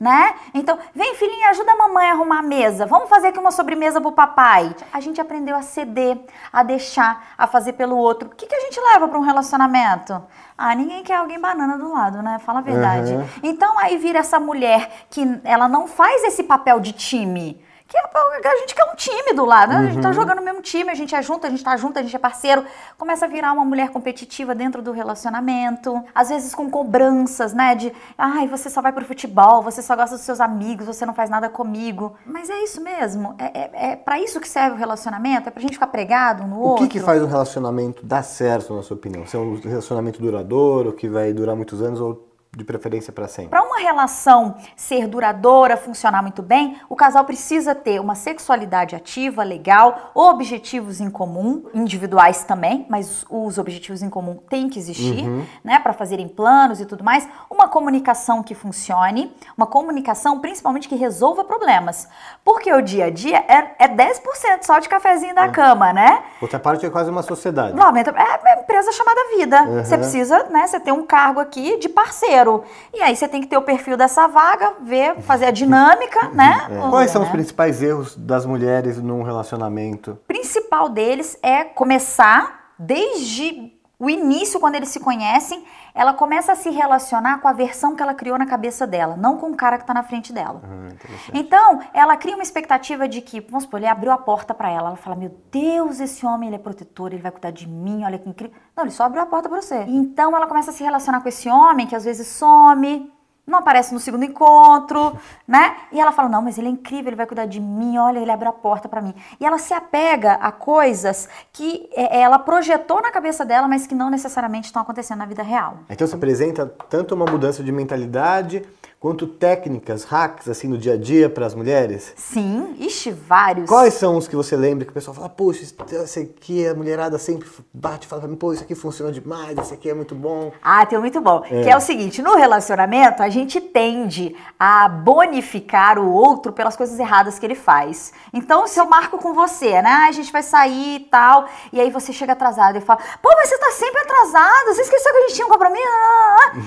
né? 0.00 0.34
Então, 0.52 0.76
vem 0.94 1.14
filhinha, 1.14 1.50
ajuda 1.50 1.70
a 1.72 1.76
mamãe 1.76 2.08
a 2.10 2.12
arrumar 2.14 2.40
a 2.40 2.42
mesa. 2.42 2.84
Vamos 2.86 3.08
fazer 3.08 3.28
aqui 3.28 3.38
uma 3.38 3.52
sobremesa 3.52 4.00
pro 4.00 4.10
papai. 4.12 4.74
A 4.92 4.98
gente 5.00 5.20
aprendeu 5.20 5.54
a 5.56 5.62
ceder, 5.62 6.18
a 6.52 6.62
deixar, 6.64 7.28
a 7.38 7.46
fazer 7.46 7.74
pelo 7.74 7.96
outro. 7.96 8.28
O 8.28 8.34
que, 8.34 8.46
que 8.46 8.54
a 8.54 8.60
gente 8.60 8.80
leva 8.92 9.06
pra 9.06 9.18
um 9.18 9.22
relacionamento? 9.22 10.20
Ah, 10.58 10.74
ninguém 10.74 11.02
quer 11.02 11.16
alguém 11.16 11.38
banana 11.38 11.76
do 11.76 11.92
lado, 11.92 12.22
né? 12.22 12.38
Fala 12.38 12.60
a 12.60 12.62
verdade. 12.62 13.12
Uhum. 13.12 13.26
Então 13.42 13.78
aí 13.78 13.98
vira 13.98 14.20
essa 14.20 14.40
mulher 14.40 15.06
que 15.10 15.40
ela 15.44 15.68
não 15.68 15.86
faz 15.86 16.24
esse 16.24 16.42
papel 16.42 16.80
de 16.80 16.92
time. 16.92 17.60
Que 17.88 17.96
é 17.96 18.00
a 18.00 18.50
a 18.50 18.56
gente 18.56 18.74
quer 18.74 18.84
um 18.84 18.94
time 18.96 19.32
do 19.32 19.44
lado, 19.44 19.72
né? 19.72 19.78
a 19.78 19.90
gente 19.90 20.02
tá 20.02 20.12
jogando 20.12 20.38
no 20.38 20.44
mesmo 20.44 20.60
time, 20.60 20.90
a 20.90 20.94
gente 20.94 21.14
é 21.14 21.22
junto, 21.22 21.46
a 21.46 21.50
gente 21.50 21.62
tá 21.62 21.76
junto, 21.76 21.98
a 21.98 22.02
gente 22.02 22.14
é 22.14 22.18
parceiro. 22.18 22.64
Começa 22.98 23.26
a 23.26 23.28
virar 23.28 23.52
uma 23.52 23.64
mulher 23.64 23.90
competitiva 23.90 24.54
dentro 24.54 24.82
do 24.82 24.90
relacionamento, 24.92 26.02
às 26.14 26.28
vezes 26.28 26.54
com 26.54 26.68
cobranças, 26.68 27.52
né? 27.52 27.74
De, 27.74 27.92
ai, 28.18 28.48
você 28.48 28.68
só 28.68 28.82
vai 28.82 28.92
pro 28.92 29.04
futebol, 29.04 29.62
você 29.62 29.82
só 29.82 29.94
gosta 29.94 30.16
dos 30.16 30.24
seus 30.24 30.40
amigos, 30.40 30.86
você 30.86 31.06
não 31.06 31.14
faz 31.14 31.30
nada 31.30 31.48
comigo. 31.48 32.14
Mas 32.26 32.50
é 32.50 32.62
isso 32.64 32.80
mesmo, 32.80 33.34
é, 33.38 33.44
é, 33.44 33.92
é 33.92 33.96
para 33.96 34.18
isso 34.20 34.40
que 34.40 34.48
serve 34.48 34.76
o 34.76 34.78
relacionamento, 34.78 35.48
é 35.48 35.52
pra 35.52 35.62
gente 35.62 35.74
ficar 35.74 35.86
pregado 35.88 36.42
um 36.42 36.48
no 36.48 36.56
O 36.56 36.60
outro. 36.60 36.86
que, 36.88 36.98
que 36.98 37.00
faz 37.00 37.22
um 37.22 37.26
relacionamento 37.26 38.04
dar 38.04 38.22
certo, 38.22 38.74
na 38.74 38.82
sua 38.82 38.96
opinião? 38.96 39.26
Se 39.26 39.36
é 39.36 39.38
um 39.38 39.60
relacionamento 39.60 40.20
duradouro, 40.20 40.92
que 40.92 41.08
vai 41.08 41.32
durar 41.32 41.54
muitos 41.54 41.80
anos 41.82 42.00
ou 42.00 42.25
de 42.56 42.64
preferência 42.64 43.12
pra 43.12 43.28
sempre? 43.28 43.50
Para 43.50 43.62
uma 43.62 43.78
relação 43.78 44.56
ser 44.74 45.06
duradoura, 45.06 45.76
funcionar 45.76 46.22
muito 46.22 46.42
bem, 46.42 46.78
o 46.88 46.96
casal 46.96 47.24
precisa 47.24 47.74
ter 47.74 48.00
uma 48.00 48.14
sexualidade 48.14 48.96
ativa, 48.96 49.42
legal, 49.42 50.10
objetivos 50.14 51.00
em 51.00 51.10
comum, 51.10 51.64
individuais 51.74 52.44
também, 52.44 52.86
mas 52.88 53.26
os 53.28 53.58
objetivos 53.58 54.02
em 54.02 54.08
comum 54.08 54.36
têm 54.48 54.70
que 54.70 54.78
existir, 54.78 55.24
né, 55.62 55.78
para 55.78 55.92
fazerem 55.92 56.26
planos 56.26 56.80
e 56.80 56.86
tudo 56.86 57.04
mais. 57.04 57.28
Uma 57.50 57.68
comunicação 57.68 58.42
que 58.42 58.54
funcione, 58.54 59.34
uma 59.56 59.66
comunicação 59.66 60.40
principalmente 60.40 60.88
que 60.88 60.96
resolva 60.96 61.44
problemas, 61.44 62.08
porque 62.44 62.72
o 62.72 62.80
dia 62.80 63.06
a 63.06 63.10
dia 63.10 63.44
é, 63.48 63.84
é 63.84 63.88
10% 63.88 64.62
só 64.62 64.78
de 64.78 64.88
cafezinho 64.88 65.34
da 65.34 65.48
cama, 65.48 65.92
né? 65.92 66.22
Outra 66.40 66.58
parte 66.58 66.86
é 66.86 66.90
quase 66.90 67.10
uma 67.10 67.22
sociedade. 67.22 67.76
90, 67.76 68.10
é 68.10 68.40
uma 68.40 68.62
empresa 68.62 68.92
chamada 68.92 69.20
vida. 69.36 69.62
Uhum. 69.62 69.84
Você 69.84 69.98
precisa, 69.98 70.44
né? 70.44 70.66
Você 70.66 70.80
tem 70.80 70.92
um 70.92 71.04
cargo 71.04 71.40
aqui 71.40 71.78
de 71.78 71.88
parceiro. 71.88 72.45
E 72.94 73.00
aí 73.02 73.14
você 73.16 73.26
tem 73.28 73.40
que 73.40 73.46
ter 73.46 73.56
o 73.56 73.62
perfil 73.62 73.96
dessa 73.96 74.26
vaga, 74.26 74.74
ver, 74.82 75.20
fazer 75.22 75.46
a 75.46 75.50
dinâmica, 75.50 76.28
né? 76.30 76.66
É. 76.70 76.90
Quais 76.90 77.10
são 77.10 77.22
os 77.22 77.28
Né? 77.28 77.32
principais 77.34 77.82
erros 77.82 78.14
das 78.16 78.44
mulheres 78.46 78.98
num 79.02 79.22
relacionamento? 79.22 80.12
O 80.12 80.16
principal 80.26 80.88
deles 80.88 81.38
é 81.42 81.64
começar 81.64 82.72
desde 82.78 83.72
O 83.98 84.10
início, 84.10 84.60
quando 84.60 84.74
eles 84.74 84.90
se 84.90 85.00
conhecem, 85.00 85.64
ela 85.94 86.12
começa 86.12 86.52
a 86.52 86.54
se 86.54 86.68
relacionar 86.68 87.40
com 87.40 87.48
a 87.48 87.52
versão 87.54 87.96
que 87.96 88.02
ela 88.02 88.12
criou 88.12 88.36
na 88.36 88.44
cabeça 88.44 88.86
dela, 88.86 89.16
não 89.16 89.38
com 89.38 89.50
o 89.50 89.56
cara 89.56 89.78
que 89.78 89.84
está 89.84 89.94
na 89.94 90.02
frente 90.02 90.34
dela. 90.34 90.60
Ah, 90.62 91.28
então, 91.32 91.80
ela 91.94 92.14
cria 92.14 92.34
uma 92.34 92.42
expectativa 92.42 93.08
de 93.08 93.22
que, 93.22 93.40
vamos 93.40 93.64
supor, 93.64 93.80
ele 93.80 93.86
abriu 93.86 94.12
a 94.12 94.18
porta 94.18 94.52
para 94.52 94.68
ela. 94.68 94.88
Ela 94.88 94.96
fala: 94.96 95.16
Meu 95.16 95.34
Deus, 95.50 95.98
esse 95.98 96.26
homem 96.26 96.50
ele 96.50 96.56
é 96.56 96.58
protetor, 96.58 97.14
ele 97.14 97.22
vai 97.22 97.32
cuidar 97.32 97.50
de 97.52 97.66
mim, 97.66 98.04
olha 98.04 98.18
que 98.18 98.28
incrível. 98.28 98.54
Não, 98.76 98.84
ele 98.84 98.90
só 98.90 99.04
abriu 99.04 99.22
a 99.22 99.26
porta 99.26 99.48
para 99.48 99.62
você. 99.62 99.86
Então, 99.88 100.36
ela 100.36 100.46
começa 100.46 100.70
a 100.70 100.74
se 100.74 100.84
relacionar 100.84 101.22
com 101.22 101.28
esse 101.30 101.48
homem 101.48 101.86
que 101.86 101.96
às 101.96 102.04
vezes 102.04 102.26
some, 102.26 103.10
não 103.46 103.58
aparece 103.58 103.94
no 103.94 104.00
segundo 104.00 104.24
encontro, 104.24 105.16
né? 105.46 105.76
E 105.92 106.00
ela 106.00 106.12
fala: 106.12 106.28
"Não, 106.28 106.42
mas 106.42 106.58
ele 106.58 106.66
é 106.66 106.70
incrível, 106.70 107.08
ele 107.08 107.16
vai 107.16 107.26
cuidar 107.26 107.46
de 107.46 107.60
mim, 107.60 107.96
olha, 107.96 108.18
ele 108.18 108.30
abre 108.30 108.48
a 108.48 108.52
porta 108.52 108.88
para 108.88 109.00
mim". 109.00 109.14
E 109.38 109.46
ela 109.46 109.58
se 109.58 109.72
apega 109.72 110.34
a 110.34 110.50
coisas 110.50 111.28
que 111.52 111.88
é, 111.94 112.20
ela 112.20 112.38
projetou 112.38 113.00
na 113.00 113.10
cabeça 113.10 113.44
dela, 113.44 113.68
mas 113.68 113.86
que 113.86 113.94
não 113.94 114.10
necessariamente 114.10 114.66
estão 114.66 114.82
acontecendo 114.82 115.18
na 115.18 115.26
vida 115.26 115.42
real. 115.42 115.78
Então 115.88 116.06
você 116.06 116.16
apresenta 116.16 116.66
tanto 116.88 117.14
uma 117.14 117.24
mudança 117.24 117.62
de 117.62 117.70
mentalidade 117.70 118.64
quanto 118.98 119.26
técnicas, 119.26 120.04
hacks, 120.04 120.48
assim, 120.48 120.68
no 120.68 120.78
dia 120.78 120.94
a 120.94 120.96
dia 120.96 121.28
para 121.28 121.46
as 121.46 121.54
mulheres? 121.54 122.12
Sim, 122.16 122.74
ixi, 122.78 123.10
vários. 123.10 123.68
Quais 123.68 123.94
são 123.94 124.16
os 124.16 124.26
que 124.26 124.34
você 124.34 124.56
lembra 124.56 124.84
que 124.84 124.90
o 124.90 124.94
pessoal 124.94 125.14
fala, 125.14 125.28
poxa, 125.28 125.62
esse 125.62 126.20
aqui 126.20 126.66
a 126.66 126.74
mulherada 126.74 127.18
sempre 127.18 127.48
bate 127.72 128.06
e 128.06 128.08
fala 128.08 128.22
pra 128.22 128.30
mim, 128.30 128.36
pô, 128.36 128.52
isso 128.52 128.62
aqui 128.62 128.74
funciona 128.74 129.12
demais, 129.12 129.56
esse 129.58 129.74
aqui 129.74 129.90
é 129.90 129.94
muito 129.94 130.14
bom. 130.14 130.50
Ah, 130.62 130.84
tem 130.86 130.98
um 130.98 131.02
muito 131.02 131.20
bom. 131.20 131.42
É. 131.50 131.62
Que 131.62 131.70
é 131.70 131.76
o 131.76 131.80
seguinte, 131.80 132.22
no 132.22 132.36
relacionamento 132.36 133.22
a 133.22 133.28
gente 133.28 133.60
tende 133.60 134.34
a 134.58 134.88
bonificar 134.88 135.98
o 135.98 136.10
outro 136.10 136.52
pelas 136.52 136.76
coisas 136.76 136.98
erradas 136.98 137.38
que 137.38 137.46
ele 137.46 137.54
faz. 137.54 138.12
Então, 138.32 138.66
se 138.66 138.80
eu 138.80 138.86
marco 138.86 139.18
com 139.18 139.34
você, 139.34 139.82
né, 139.82 139.90
ah, 139.90 140.08
a 140.08 140.12
gente 140.12 140.32
vai 140.32 140.42
sair 140.42 140.96
e 140.96 141.00
tal, 141.00 141.46
e 141.72 141.80
aí 141.80 141.90
você 141.90 142.12
chega 142.12 142.32
atrasado 142.32 142.78
e 142.78 142.80
fala, 142.80 143.00
pô, 143.22 143.28
mas 143.36 143.48
você 143.48 143.58
tá 143.58 143.70
sempre 143.72 144.00
atrasado, 144.00 144.74
você 144.74 144.82
esqueceu 144.82 145.12
que 145.12 145.18
a 145.18 145.22
gente 145.22 145.34
tinha 145.34 145.46
um 145.46 145.50
compromisso? 145.50 145.76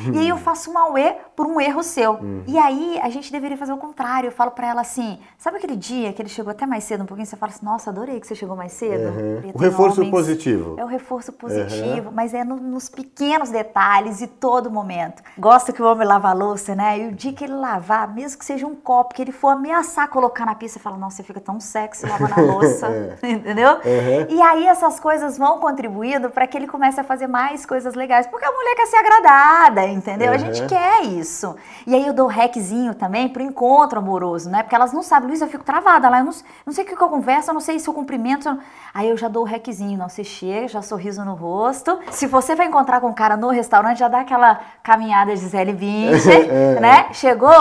E 0.14 0.20
aí 0.20 0.30
eu 0.30 0.38
faço 0.38 0.72
um 0.72 0.78
auê 0.78 1.16
por 1.36 1.46
um 1.46 1.60
erro 1.60 1.84
seu. 1.84 2.19
Uhum. 2.22 2.44
E 2.48 2.58
aí 2.58 3.00
a 3.02 3.10
gente 3.10 3.32
deveria 3.32 3.58
fazer 3.58 3.74
o 3.74 3.78
contrário. 3.78 4.28
Eu 4.28 4.32
falo 4.32 4.52
para 4.52 4.68
ela 4.68 4.82
assim: 4.82 5.20
sabe 5.38 5.58
aquele 5.58 5.76
dia 5.76 6.14
que 6.14 6.22
ele 6.22 6.30
chegou 6.30 6.52
até 6.52 6.66
mais 6.66 6.84
cedo 6.84 7.04
um 7.04 7.06
pouquinho? 7.06 7.26
Você 7.26 7.36
fala 7.36 7.52
assim: 7.52 7.66
nossa, 7.66 7.90
adorei 7.90 8.20
que 8.20 8.28
você 8.28 8.36
chegou 8.36 8.56
mais 8.56 8.74
cedo. 8.74 9.10
Uhum. 9.10 9.52
O 9.54 9.58
reforço 9.58 10.02
homens, 10.02 10.12
positivo. 10.12 10.76
É 10.78 10.84
o 10.84 10.88
reforço 10.88 11.32
positivo, 11.32 12.10
uhum. 12.10 12.16
mas 12.16 12.34
é 12.34 12.44
no, 12.44 12.58
nos 12.58 12.90
pequenos 12.90 13.50
detalhes 13.50 14.22
e 14.22 14.28
todo 14.28 14.70
momento. 14.70 15.24
Gosta 15.38 15.72
que 15.72 15.82
o 15.82 15.86
homem 15.86 16.08
lava 16.08 16.30
a 16.30 16.34
louça, 16.34 16.76
né? 16.76 17.00
E 17.00 17.08
o 17.08 17.12
dia 17.12 17.34
que 17.34 17.44
ele 17.44 17.54
lavar, 17.54 18.14
mesmo 18.14 18.40
que 18.40 18.46
seja 18.46 18.68
um 18.68 18.76
copo, 18.76 19.14
que 19.14 19.22
ele 19.22 19.32
for 19.32 19.50
ameaçar 19.50 20.10
colocar 20.10 20.46
na 20.46 20.56
pista, 20.56 20.80
você 20.80 20.84
fala: 20.84 20.98
nossa, 20.98 21.18
você 21.18 21.24
fica 21.24 21.40
tão 21.40 21.60
sexy 21.60 22.06
lavando 22.06 22.34
a 22.34 22.42
louça. 22.42 22.88
é. 23.24 23.30
Entendeu? 23.30 23.80
E 24.30 24.42
aí 24.42 24.66
essas 24.68 25.00
coisas 25.00 25.38
vão 25.38 25.60
contribuindo 25.60 26.30
para 26.30 26.48
que 26.48 26.58
ele 26.58 26.68
comece 26.68 27.00
a 27.00 27.04
fazer 27.04 27.28
mais 27.28 27.66
coisas 27.66 27.96
legais. 27.96 28.28
Porque 28.28 28.46
a 28.46 28.52
mulher 28.52 28.76
quer 28.76 28.86
ser 28.88 28.98
agradada, 28.98 29.88
entendeu? 29.88 30.32
A 30.32 30.38
gente 30.38 30.66
quer 30.66 31.04
isso. 31.04 31.56
E 31.86 31.96
aí 31.96 32.09
eu 32.10 32.14
dou 32.14 32.28
hackzinho 32.28 32.94
também 32.94 33.30
pro 33.30 33.42
encontro 33.42 34.00
amoroso, 34.00 34.50
né? 34.50 34.64
Porque 34.64 34.76
elas 34.76 34.92
não 34.92 35.02
sabem, 35.02 35.30
Luiz, 35.30 35.42
eu 35.42 35.48
fico 35.48 35.64
travada 35.64 36.10
lá, 36.10 36.20
eu 36.20 36.26
não, 36.26 36.34
não 36.66 36.74
sei 36.74 36.84
o 36.84 36.88
que, 36.88 36.94
eu 36.94 37.10
converso, 37.10 37.50
eu 37.50 37.54
não 37.54 37.62
sei 37.62 37.80
se 37.80 37.88
eu 37.88 37.94
cumprimento. 37.94 38.48
Eu. 38.48 38.58
Aí 38.94 39.10
eu 39.10 39.18
já 39.18 39.28
dou 39.28 39.44
o 39.44 39.46
hackzinho, 39.46 39.98
não, 39.98 40.10
você 40.10 40.24
chega, 40.24 40.68
já 40.68 40.82
sorriso 40.82 41.24
no 41.24 41.34
rosto. 41.36 42.00
Se 42.12 42.26
você 42.26 42.56
vai 42.56 42.68
encontrar 42.68 43.00
com 43.00 43.08
um 43.08 43.14
cara 43.14 43.38
no 43.38 43.50
restaurante, 43.50 44.00
já 44.00 44.08
dá 44.08 44.22
aquela 44.22 44.60
caminhada 44.84 45.34
de 45.34 45.40
Gisele 45.40 45.74
Bündchen, 45.74 46.50
é. 46.50 46.80
né? 46.80 47.08
Chegou, 47.14 47.54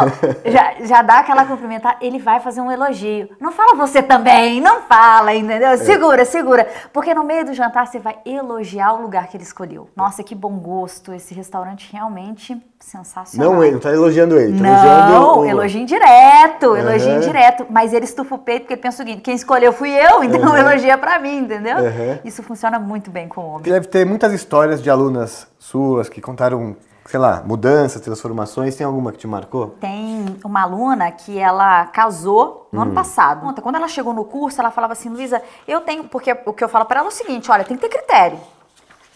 já, 0.45 0.75
já 0.85 1.03
dá 1.03 1.19
aquela 1.19 1.45
cumprimentar, 1.45 1.99
ele 2.01 2.19
vai 2.19 2.41
fazer 2.41 2.61
um 2.61 2.71
elogio. 2.73 3.29
Não 3.41 3.53
fala 3.53 3.75
você 3.75 4.03
também, 4.03 4.61
não 4.61 4.83
fala, 4.83 5.35
entendeu? 5.35 5.69
É. 5.69 5.77
Segura, 5.77 6.25
segura. 6.25 6.67
Porque 6.93 7.15
no 7.15 7.25
meio 7.25 7.45
do 7.45 7.53
jantar 7.53 7.87
você 7.87 7.99
vai 7.99 8.19
elogiar 8.25 8.95
o 8.95 9.03
lugar 9.03 9.29
que 9.29 9.37
ele 9.37 9.45
escolheu. 9.45 9.91
Nossa, 9.95 10.23
que 10.23 10.35
bom 10.35 10.57
gosto, 10.59 11.13
esse 11.13 11.35
restaurante 11.35 11.93
realmente 11.93 12.61
sensacional. 12.81 13.55
Não, 13.55 13.63
ele 13.63 13.73
não 13.73 13.81
tá 13.81 13.93
elogiando 13.93 14.38
tá 14.47 15.09
não, 15.11 15.41
o... 15.41 15.45
elogio 15.45 15.81
indireto, 15.81 16.77
elogio 16.77 17.11
uhum. 17.11 17.17
indireto. 17.17 17.67
Mas 17.71 17.93
ele 17.93 18.05
estufa 18.05 18.35
o 18.35 18.39
peito 18.39 18.63
porque 18.63 18.75
ele 18.75 18.83
pensa 18.83 19.03
o 19.03 19.07
seguinte, 19.07 19.23
quem 19.23 19.35
escolheu 19.35 19.73
fui 19.73 19.91
eu, 19.91 20.23
então 20.25 20.51
uhum. 20.51 20.57
elogia 20.57 20.97
pra 20.97 21.19
mim, 21.19 21.39
entendeu? 21.39 21.79
Uhum. 21.79 22.19
Isso 22.25 22.43
funciona 22.43 22.79
muito 22.79 23.11
bem 23.11 23.29
com 23.29 23.41
o 23.41 23.49
homem. 23.51 23.63
Deve 23.63 23.87
ter 23.87 24.05
muitas 24.05 24.33
histórias 24.33 24.83
de 24.83 24.91
alunas 24.91 25.47
suas 25.59 26.09
que 26.09 26.21
contaram 26.21 26.77
sei 27.09 27.19
lá, 27.19 27.43
mudanças, 27.43 28.03
transformações, 28.03 28.77
tem 28.77 28.87
alguma 28.87 29.11
que 29.11 29.17
te 29.17 29.27
marcou? 29.27 29.69
Tem 29.81 30.27
uma 30.45 30.61
aluna 30.61 31.11
que 31.11 31.39
ela 31.39 31.87
casou 31.87 32.69
no 32.71 32.81
hum. 32.81 32.83
ano 32.83 32.93
passado. 32.93 33.55
Quando 33.63 33.77
ela 33.77 33.89
chegou 33.89 34.13
no 34.13 34.27
curso, 34.27 34.61
ela 34.61 34.71
falava 34.71 34.93
assim, 34.93 35.09
Luísa, 35.09 35.41
eu 35.67 35.81
tenho, 35.81 36.05
porque 36.05 36.37
o 36.45 36.53
que 36.53 36.63
eu 36.63 36.69
falo 36.69 36.85
para 36.85 37.01
ela 37.01 37.09
é 37.09 37.11
o 37.11 37.13
seguinte, 37.13 37.51
olha, 37.51 37.65
tem 37.65 37.79
que 37.79 37.89
ter 37.89 37.97
critério. 37.97 38.39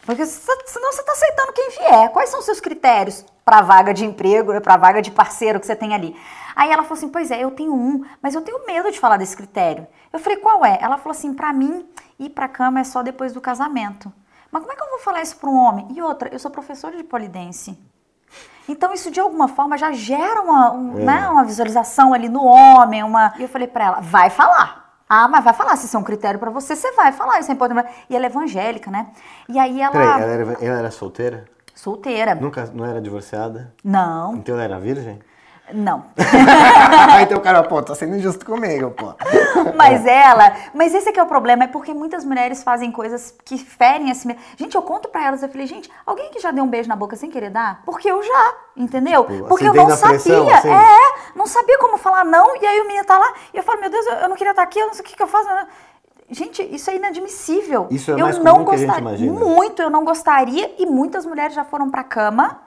Porque 0.04 0.26
senão 0.26 0.92
você 0.92 1.00
está 1.00 1.12
aceitando 1.12 1.52
quem 1.52 1.70
vier. 1.70 2.10
Quais 2.10 2.28
são 2.28 2.40
os 2.40 2.44
seus 2.44 2.60
critérios 2.60 3.24
para 3.44 3.58
a 3.58 3.62
vaga 3.62 3.94
de 3.94 4.04
emprego, 4.04 4.60
para 4.60 4.74
a 4.74 4.76
vaga 4.76 5.00
de 5.00 5.10
parceiro 5.10 5.60
que 5.60 5.66
você 5.66 5.76
tem 5.76 5.94
ali? 5.94 6.16
Aí 6.56 6.70
ela 6.70 6.82
falou 6.82 6.98
assim: 6.98 7.08
Pois 7.08 7.30
é, 7.30 7.42
eu 7.42 7.50
tenho 7.50 7.74
um, 7.74 8.04
mas 8.20 8.34
eu 8.34 8.42
tenho 8.42 8.66
medo 8.66 8.90
de 8.90 8.98
falar 8.98 9.16
desse 9.16 9.36
critério. 9.36 9.86
Eu 10.12 10.18
falei: 10.18 10.38
Qual 10.38 10.64
é? 10.64 10.78
Ela 10.80 10.98
falou 10.98 11.12
assim: 11.12 11.32
Para 11.32 11.52
mim, 11.52 11.88
ir 12.18 12.30
para 12.30 12.46
a 12.46 12.48
cama 12.48 12.80
é 12.80 12.84
só 12.84 13.02
depois 13.02 13.32
do 13.32 13.40
casamento. 13.40 14.12
Mas 14.50 14.60
como 14.60 14.72
é 14.72 14.76
que 14.76 14.82
eu 14.82 14.90
vou 14.90 14.98
falar 14.98 15.22
isso 15.22 15.36
para 15.36 15.48
um 15.48 15.56
homem? 15.56 15.88
E 15.94 16.02
outra, 16.02 16.28
eu 16.30 16.38
sou 16.38 16.50
professora 16.50 16.96
de 16.96 17.04
polidense. 17.04 17.78
Então 18.68 18.92
isso 18.92 19.10
de 19.10 19.18
alguma 19.18 19.48
forma 19.48 19.76
já 19.78 19.92
gera 19.92 20.40
uma, 20.42 20.72
um, 20.72 21.00
é. 21.00 21.04
né, 21.04 21.28
uma 21.28 21.44
visualização 21.44 22.12
ali 22.12 22.28
no 22.28 22.44
homem, 22.44 23.02
uma. 23.02 23.32
E 23.38 23.42
eu 23.42 23.48
falei 23.48 23.68
para 23.68 23.84
ela: 23.84 24.00
Vai 24.00 24.30
falar. 24.30 24.81
Ah, 25.14 25.28
mas 25.28 25.44
vai 25.44 25.52
falar, 25.52 25.76
se 25.76 25.84
isso 25.84 25.94
é 25.94 26.00
um 26.00 26.02
critério 26.02 26.40
para 26.40 26.50
você, 26.50 26.74
você 26.74 26.90
vai 26.92 27.12
falar, 27.12 27.38
isso 27.38 27.50
é 27.50 27.54
importante. 27.54 27.86
E 28.08 28.16
ela 28.16 28.24
é 28.24 28.30
evangélica, 28.30 28.90
né? 28.90 29.08
E 29.46 29.58
aí 29.58 29.78
ela. 29.78 29.92
Peraí, 29.92 30.08
ela 30.08 30.32
era, 30.32 30.52
ela 30.64 30.78
era 30.78 30.90
solteira? 30.90 31.44
Solteira. 31.74 32.34
Nunca, 32.34 32.70
não 32.72 32.86
era 32.86 32.98
divorciada? 32.98 33.74
Não. 33.84 34.36
Então 34.36 34.54
ela 34.54 34.64
era 34.64 34.80
virgem? 34.80 35.18
Não. 35.74 36.04
então 37.22 37.38
o 37.38 37.40
cara, 37.40 37.62
pô, 37.62 37.82
tá 37.82 37.94
sendo 37.94 38.16
injusto 38.16 38.44
comigo, 38.44 38.90
pô. 38.90 39.14
Mas 39.76 40.06
ela, 40.06 40.54
mas 40.74 40.94
esse 40.94 41.08
é 41.08 41.12
que 41.12 41.20
é 41.20 41.22
o 41.22 41.26
problema, 41.26 41.64
é 41.64 41.66
porque 41.66 41.94
muitas 41.94 42.24
mulheres 42.24 42.62
fazem 42.62 42.90
coisas 42.90 43.34
que 43.44 43.58
ferem 43.58 44.10
assim. 44.10 44.36
Gente, 44.56 44.74
eu 44.74 44.82
conto 44.82 45.08
pra 45.08 45.24
elas, 45.24 45.42
eu 45.42 45.48
falei, 45.48 45.66
gente, 45.66 45.90
alguém 46.04 46.30
que 46.30 46.40
já 46.40 46.50
deu 46.50 46.64
um 46.64 46.68
beijo 46.68 46.88
na 46.88 46.96
boca 46.96 47.16
sem 47.16 47.30
querer 47.30 47.50
dar? 47.50 47.82
Porque 47.84 48.10
eu 48.10 48.22
já, 48.22 48.54
entendeu? 48.76 49.24
Tipo, 49.24 49.48
porque 49.48 49.68
eu 49.68 49.74
não 49.74 49.90
sabia. 49.90 50.18
Pressão, 50.18 50.48
assim. 50.48 50.70
É, 50.70 51.36
não 51.36 51.46
sabia 51.46 51.78
como 51.78 51.96
falar 51.96 52.24
não, 52.24 52.56
e 52.56 52.66
aí 52.66 52.80
o 52.80 52.86
menino 52.86 53.04
tá 53.04 53.18
lá, 53.18 53.32
e 53.52 53.56
eu 53.56 53.62
falo, 53.62 53.80
meu 53.80 53.90
Deus, 53.90 54.06
eu 54.06 54.28
não 54.28 54.36
queria 54.36 54.50
estar 54.52 54.62
aqui, 54.62 54.78
eu 54.78 54.86
não 54.86 54.94
sei 54.94 55.02
o 55.02 55.04
que, 55.04 55.16
que 55.16 55.22
eu 55.22 55.26
faço. 55.26 55.48
Gente, 56.30 56.62
isso 56.62 56.90
é 56.90 56.96
inadmissível. 56.96 57.88
Isso 57.90 58.10
é 58.10 58.14
eu 58.14 58.20
mais 58.20 58.38
não 58.38 58.64
gostaria, 58.64 59.30
Muito, 59.30 59.82
eu 59.82 59.90
não 59.90 60.04
gostaria, 60.04 60.74
e 60.78 60.86
muitas 60.86 61.26
mulheres 61.26 61.54
já 61.54 61.64
foram 61.64 61.90
pra 61.90 62.02
cama 62.02 62.62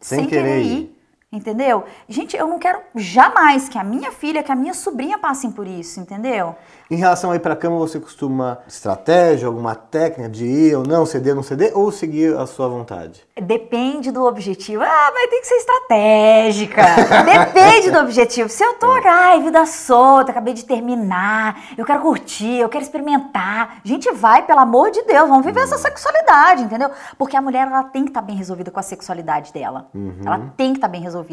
sem, 0.00 0.20
sem 0.20 0.28
querer, 0.28 0.42
querer 0.42 0.62
ir. 0.62 1.03
Entendeu? 1.34 1.82
Gente, 2.08 2.36
eu 2.36 2.46
não 2.46 2.60
quero 2.60 2.78
jamais 2.94 3.68
que 3.68 3.76
a 3.76 3.82
minha 3.82 4.12
filha, 4.12 4.42
que 4.42 4.52
a 4.52 4.54
minha 4.54 4.72
sobrinha 4.72 5.18
passem 5.18 5.50
por 5.50 5.66
isso, 5.66 5.98
entendeu? 5.98 6.54
Em 6.88 6.96
relação 6.96 7.32
a 7.32 7.36
ir 7.36 7.40
pra 7.40 7.56
cama, 7.56 7.76
você 7.76 7.98
costuma 7.98 8.58
estratégia, 8.68 9.48
alguma 9.48 9.74
técnica 9.74 10.28
de 10.28 10.44
ir 10.44 10.76
ou 10.76 10.86
não, 10.86 11.04
ceder 11.04 11.32
ou 11.32 11.36
não 11.36 11.42
ceder, 11.42 11.76
ou 11.76 11.90
seguir 11.90 12.36
a 12.36 12.46
sua 12.46 12.68
vontade? 12.68 13.26
Depende 13.40 14.12
do 14.12 14.22
objetivo. 14.22 14.82
Ah, 14.84 15.10
mas 15.12 15.30
tem 15.30 15.40
que 15.40 15.46
ser 15.46 15.56
estratégica. 15.56 16.82
Depende 17.24 17.90
do 17.90 17.98
objetivo. 17.98 18.48
Se 18.48 18.62
eu 18.62 18.74
tô, 18.74 18.86
ai, 19.04 19.42
vida 19.42 19.66
solta, 19.66 20.30
acabei 20.30 20.54
de 20.54 20.64
terminar, 20.64 21.64
eu 21.76 21.84
quero 21.84 22.00
curtir, 22.00 22.60
eu 22.60 22.68
quero 22.68 22.84
experimentar. 22.84 23.80
Gente, 23.82 24.12
vai, 24.12 24.42
pelo 24.46 24.60
amor 24.60 24.92
de 24.92 25.02
Deus, 25.02 25.28
vamos 25.28 25.44
viver 25.44 25.60
uhum. 25.60 25.64
essa 25.64 25.78
sexualidade, 25.78 26.62
entendeu? 26.62 26.90
Porque 27.18 27.36
a 27.36 27.42
mulher, 27.42 27.66
ela 27.66 27.82
tem 27.84 28.04
que 28.04 28.10
estar 28.10 28.20
tá 28.20 28.26
bem 28.26 28.36
resolvida 28.36 28.70
com 28.70 28.78
a 28.78 28.84
sexualidade 28.84 29.52
dela. 29.52 29.88
Uhum. 29.92 30.20
Ela 30.24 30.52
tem 30.56 30.72
que 30.72 30.78
estar 30.78 30.86
tá 30.86 30.92
bem 30.92 31.00
resolvida. 31.00 31.23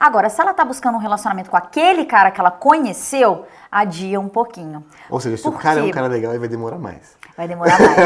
Agora, 0.00 0.28
se 0.28 0.40
ela 0.40 0.54
tá 0.54 0.64
buscando 0.64 0.96
um 0.96 0.98
relacionamento 0.98 1.50
com 1.50 1.56
aquele 1.56 2.04
cara 2.04 2.30
que 2.30 2.40
ela 2.40 2.50
conheceu, 2.50 3.46
adia 3.70 4.18
um 4.18 4.28
pouquinho. 4.28 4.84
Ou 5.10 5.20
seja, 5.20 5.36
se 5.36 5.46
o 5.46 5.52
cara 5.52 5.80
é 5.80 5.82
um 5.82 5.90
cara 5.90 6.06
legal, 6.06 6.32
ele 6.32 6.40
vai 6.40 6.48
demorar 6.48 6.78
mais. 6.78 7.16
Vai 7.36 7.48
demorar 7.48 7.78
mais. 7.78 7.98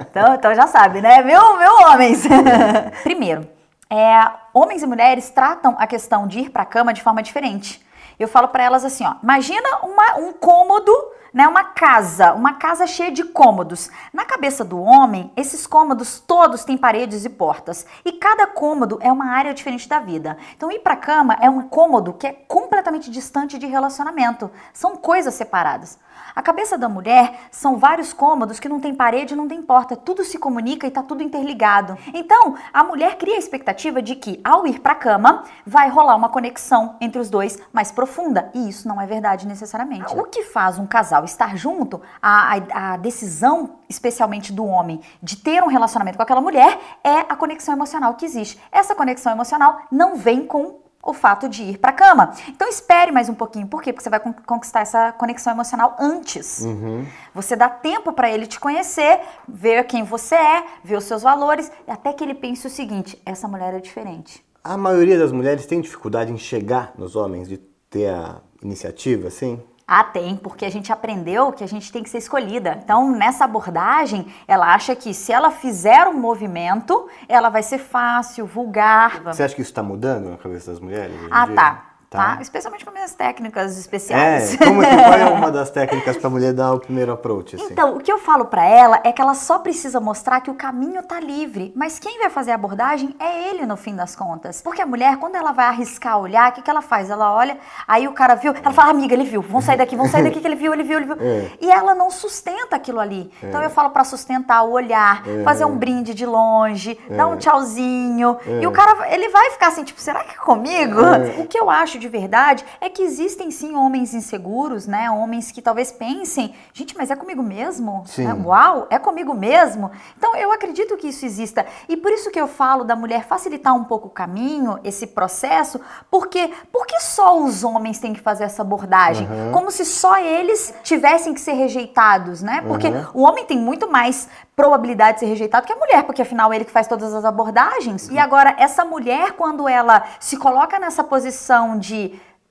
então, 0.10 0.34
então 0.34 0.54
já 0.54 0.66
sabe, 0.66 1.00
né? 1.00 1.22
Meu, 1.22 1.56
meu 1.56 1.72
homens. 1.88 2.24
Primeiro, 3.02 3.48
é, 3.90 4.30
homens 4.52 4.82
e 4.82 4.86
mulheres 4.86 5.30
tratam 5.30 5.76
a 5.78 5.86
questão 5.86 6.26
de 6.26 6.40
ir 6.40 6.50
para 6.50 6.62
a 6.62 6.66
cama 6.66 6.92
de 6.92 7.02
forma 7.02 7.22
diferente. 7.22 7.84
Eu 8.18 8.28
falo 8.28 8.48
para 8.48 8.62
elas 8.62 8.84
assim, 8.84 9.04
ó, 9.04 9.14
imagina 9.22 9.78
uma, 9.82 10.18
um 10.18 10.32
cômodo 10.32 10.92
né, 11.34 11.48
uma 11.48 11.64
casa, 11.64 12.32
uma 12.32 12.52
casa 12.52 12.86
cheia 12.86 13.10
de 13.10 13.24
cômodos. 13.24 13.90
Na 14.12 14.24
cabeça 14.24 14.64
do 14.64 14.80
homem, 14.80 15.32
esses 15.36 15.66
cômodos 15.66 16.20
todos 16.20 16.64
têm 16.64 16.78
paredes 16.78 17.24
e 17.24 17.28
portas, 17.28 17.84
e 18.04 18.12
cada 18.12 18.46
cômodo 18.46 18.98
é 19.02 19.10
uma 19.10 19.32
área 19.32 19.52
diferente 19.52 19.88
da 19.88 19.98
vida. 19.98 20.38
Então, 20.56 20.70
ir 20.70 20.78
para 20.78 20.94
a 20.94 20.96
cama 20.96 21.36
é 21.40 21.50
um 21.50 21.62
cômodo 21.62 22.12
que 22.12 22.28
é 22.28 22.32
completamente 22.32 23.10
distante 23.10 23.58
de 23.58 23.66
relacionamento. 23.66 24.48
São 24.72 24.96
coisas 24.96 25.34
separadas. 25.34 25.98
A 26.34 26.42
cabeça 26.42 26.76
da 26.76 26.88
mulher 26.88 27.40
são 27.50 27.78
vários 27.78 28.12
cômodos 28.12 28.58
que 28.58 28.68
não 28.68 28.80
tem 28.80 28.94
parede, 28.94 29.36
não 29.36 29.46
tem 29.46 29.62
porta, 29.62 29.96
tudo 29.96 30.24
se 30.24 30.38
comunica 30.38 30.86
e 30.86 30.90
tá 30.90 31.02
tudo 31.02 31.22
interligado. 31.22 31.96
Então, 32.12 32.56
a 32.72 32.82
mulher 32.82 33.16
cria 33.16 33.36
a 33.36 33.38
expectativa 33.38 34.02
de 34.02 34.16
que 34.16 34.40
ao 34.42 34.66
ir 34.66 34.80
para 34.80 34.92
a 34.92 34.96
cama 34.96 35.44
vai 35.64 35.88
rolar 35.88 36.16
uma 36.16 36.28
conexão 36.28 36.96
entre 37.00 37.20
os 37.20 37.30
dois 37.30 37.58
mais 37.72 37.92
profunda, 37.92 38.50
e 38.54 38.68
isso 38.68 38.88
não 38.88 39.00
é 39.00 39.06
verdade 39.06 39.46
necessariamente. 39.46 40.16
O 40.16 40.24
que 40.24 40.42
faz 40.42 40.78
um 40.78 40.86
casal 40.86 41.24
estar 41.24 41.56
junto, 41.56 42.02
a, 42.20 42.56
a, 42.56 42.94
a 42.94 42.96
decisão, 42.96 43.76
especialmente 43.88 44.52
do 44.52 44.64
homem, 44.64 45.00
de 45.22 45.36
ter 45.36 45.62
um 45.62 45.68
relacionamento 45.68 46.16
com 46.16 46.22
aquela 46.22 46.40
mulher 46.40 46.78
é 47.02 47.20
a 47.20 47.36
conexão 47.36 47.74
emocional 47.74 48.14
que 48.14 48.24
existe. 48.24 48.60
Essa 48.72 48.94
conexão 48.94 49.32
emocional 49.32 49.82
não 49.90 50.16
vem 50.16 50.46
com 50.46 50.83
o 51.04 51.12
fato 51.12 51.48
de 51.48 51.62
ir 51.62 51.78
para 51.78 51.90
a 51.90 51.94
cama. 51.94 52.32
Então 52.48 52.68
espere 52.68 53.12
mais 53.12 53.28
um 53.28 53.34
pouquinho. 53.34 53.66
Por 53.66 53.82
quê? 53.82 53.92
Porque 53.92 54.02
você 54.02 54.10
vai 54.10 54.20
conquistar 54.20 54.80
essa 54.80 55.12
conexão 55.12 55.52
emocional 55.52 55.96
antes. 55.98 56.60
Uhum. 56.60 57.06
Você 57.34 57.54
dá 57.54 57.68
tempo 57.68 58.12
para 58.12 58.30
ele 58.30 58.46
te 58.46 58.58
conhecer, 58.58 59.20
ver 59.46 59.84
quem 59.84 60.02
você 60.02 60.34
é, 60.34 60.64
ver 60.82 60.96
os 60.96 61.04
seus 61.04 61.22
valores, 61.22 61.70
até 61.86 62.12
que 62.12 62.24
ele 62.24 62.34
pense 62.34 62.66
o 62.66 62.70
seguinte: 62.70 63.20
essa 63.26 63.46
mulher 63.46 63.74
é 63.74 63.80
diferente. 63.80 64.44
A 64.62 64.78
maioria 64.78 65.18
das 65.18 65.30
mulheres 65.30 65.66
tem 65.66 65.80
dificuldade 65.80 66.32
em 66.32 66.38
chegar 66.38 66.94
nos 66.96 67.16
homens, 67.16 67.48
de 67.48 67.58
ter 67.90 68.08
a 68.08 68.40
iniciativa, 68.62 69.28
assim? 69.28 69.62
Ah, 69.86 70.02
tem, 70.02 70.34
porque 70.36 70.64
a 70.64 70.70
gente 70.70 70.90
aprendeu 70.90 71.52
que 71.52 71.62
a 71.62 71.68
gente 71.68 71.92
tem 71.92 72.02
que 72.02 72.08
ser 72.08 72.18
escolhida. 72.18 72.80
Então, 72.82 73.10
nessa 73.10 73.44
abordagem, 73.44 74.26
ela 74.48 74.72
acha 74.72 74.96
que 74.96 75.12
se 75.12 75.30
ela 75.30 75.50
fizer 75.50 76.06
um 76.08 76.14
movimento, 76.14 77.06
ela 77.28 77.50
vai 77.50 77.62
ser 77.62 77.78
fácil, 77.78 78.46
vulgar. 78.46 79.22
Você 79.24 79.42
acha 79.42 79.54
que 79.54 79.60
isso 79.60 79.70
está 79.70 79.82
mudando 79.82 80.30
na 80.30 80.38
cabeça 80.38 80.70
das 80.70 80.80
mulheres? 80.80 81.14
Ah, 81.30 81.46
tá. 81.48 81.93
Tá? 82.14 82.36
tá? 82.36 82.42
Especialmente 82.42 82.84
com 82.84 82.92
minhas 82.92 83.12
técnicas 83.12 83.76
especiais. 83.76 84.54
É, 84.54 84.64
como 84.64 84.82
é 84.82 84.88
que, 84.88 84.96
qual 85.02 85.14
é 85.14 85.24
uma 85.24 85.50
das 85.50 85.70
técnicas 85.74 86.16
para 86.16 86.28
a 86.28 86.30
mulher 86.30 86.52
dar 86.52 86.72
o 86.72 86.78
primeiro 86.78 87.12
approach? 87.12 87.56
Assim? 87.56 87.66
Então, 87.70 87.96
o 87.96 88.00
que 88.00 88.12
eu 88.12 88.18
falo 88.18 88.44
para 88.44 88.64
ela 88.64 89.00
é 89.02 89.12
que 89.12 89.20
ela 89.20 89.34
só 89.34 89.58
precisa 89.58 89.98
mostrar 89.98 90.40
que 90.40 90.50
o 90.50 90.54
caminho 90.54 91.02
tá 91.02 91.18
livre, 91.18 91.72
mas 91.74 91.98
quem 91.98 92.20
vai 92.20 92.30
fazer 92.30 92.52
a 92.52 92.54
abordagem 92.54 93.14
é 93.18 93.50
ele 93.50 93.66
no 93.66 93.76
fim 93.76 93.96
das 93.96 94.14
contas. 94.14 94.62
Porque 94.62 94.80
a 94.80 94.86
mulher, 94.86 95.16
quando 95.16 95.34
ela 95.34 95.50
vai 95.50 95.66
arriscar 95.66 96.18
olhar, 96.18 96.50
o 96.50 96.54
que, 96.54 96.62
que 96.62 96.70
ela 96.70 96.82
faz? 96.82 97.10
Ela 97.10 97.32
olha, 97.32 97.58
aí 97.86 98.06
o 98.06 98.12
cara 98.12 98.36
viu, 98.36 98.54
ela 98.54 98.72
fala, 98.72 98.90
amiga, 98.90 99.12
ele 99.12 99.24
viu, 99.24 99.42
vamos 99.42 99.64
sair 99.64 99.76
daqui, 99.76 99.96
vamos 99.96 100.12
sair 100.12 100.22
daqui 100.22 100.40
que 100.40 100.46
ele 100.46 100.56
viu, 100.56 100.72
ele 100.72 100.84
viu, 100.84 100.98
ele 100.98 101.06
viu. 101.06 101.16
É. 101.20 101.50
E 101.60 101.70
ela 101.70 101.94
não 101.94 102.10
sustenta 102.10 102.76
aquilo 102.76 103.00
ali. 103.00 103.30
É. 103.42 103.48
Então 103.48 103.60
eu 103.62 103.70
falo 103.70 103.90
para 103.90 104.04
sustentar 104.04 104.62
o 104.62 104.70
olhar, 104.70 105.26
é. 105.26 105.42
fazer 105.42 105.64
um 105.64 105.76
brinde 105.76 106.14
de 106.14 106.24
longe, 106.24 106.98
dar 107.10 107.26
um 107.26 107.34
é. 107.34 107.36
tchauzinho. 107.38 108.36
É. 108.46 108.62
E 108.62 108.66
o 108.66 108.70
cara, 108.70 109.12
ele 109.12 109.28
vai 109.30 109.50
ficar 109.50 109.68
assim, 109.68 109.82
tipo, 109.82 110.00
será 110.00 110.22
que 110.22 110.32
é 110.32 110.38
comigo? 110.38 111.00
É. 111.00 111.40
O 111.40 111.46
que 111.46 111.58
eu 111.58 111.68
acho 111.68 111.98
de 111.98 112.03
verdade 112.08 112.64
é 112.80 112.88
que 112.88 113.02
existem 113.02 113.50
sim 113.50 113.74
homens 113.74 114.14
inseguros, 114.14 114.86
né? 114.86 115.10
Homens 115.10 115.50
que 115.50 115.62
talvez 115.62 115.92
pensem, 115.92 116.54
gente, 116.72 116.96
mas 116.96 117.10
é 117.10 117.16
comigo 117.16 117.42
mesmo? 117.42 118.02
Sim. 118.06 118.26
É, 118.26 118.34
uau, 118.34 118.86
é 118.90 118.98
comigo 118.98 119.34
mesmo? 119.34 119.90
Então 120.16 120.36
eu 120.36 120.52
acredito 120.52 120.96
que 120.96 121.08
isso 121.08 121.24
exista. 121.24 121.66
E 121.88 121.96
por 121.96 122.12
isso 122.12 122.30
que 122.30 122.40
eu 122.40 122.46
falo 122.46 122.84
da 122.84 122.96
mulher 122.96 123.24
facilitar 123.24 123.74
um 123.74 123.84
pouco 123.84 124.08
o 124.08 124.10
caminho, 124.10 124.78
esse 124.84 125.06
processo, 125.06 125.80
porque 126.10 126.50
porque 126.72 127.00
só 127.00 127.38
os 127.38 127.64
homens 127.64 127.98
têm 127.98 128.12
que 128.12 128.20
fazer 128.20 128.44
essa 128.44 128.62
abordagem? 128.62 129.26
Uhum. 129.26 129.52
Como 129.52 129.70
se 129.70 129.84
só 129.84 130.18
eles 130.18 130.74
tivessem 130.82 131.34
que 131.34 131.40
ser 131.40 131.52
rejeitados, 131.52 132.42
né? 132.42 132.62
Porque 132.66 132.88
uhum. 132.88 133.06
o 133.14 133.22
homem 133.22 133.44
tem 133.44 133.58
muito 133.58 133.90
mais 133.90 134.28
probabilidade 134.56 135.14
de 135.14 135.20
ser 135.20 135.26
rejeitado 135.26 135.66
que 135.66 135.72
a 135.72 135.76
mulher, 135.76 136.04
porque 136.04 136.22
afinal 136.22 136.52
é 136.52 136.56
ele 136.56 136.64
que 136.64 136.70
faz 136.70 136.86
todas 136.86 137.12
as 137.12 137.24
abordagens. 137.24 138.08
Uhum. 138.08 138.14
E 138.14 138.18
agora, 138.18 138.54
essa 138.58 138.84
mulher, 138.84 139.32
quando 139.32 139.68
ela 139.68 140.04
se 140.20 140.36
coloca 140.36 140.78
nessa 140.78 141.02
posição 141.02 141.78
de 141.78 141.93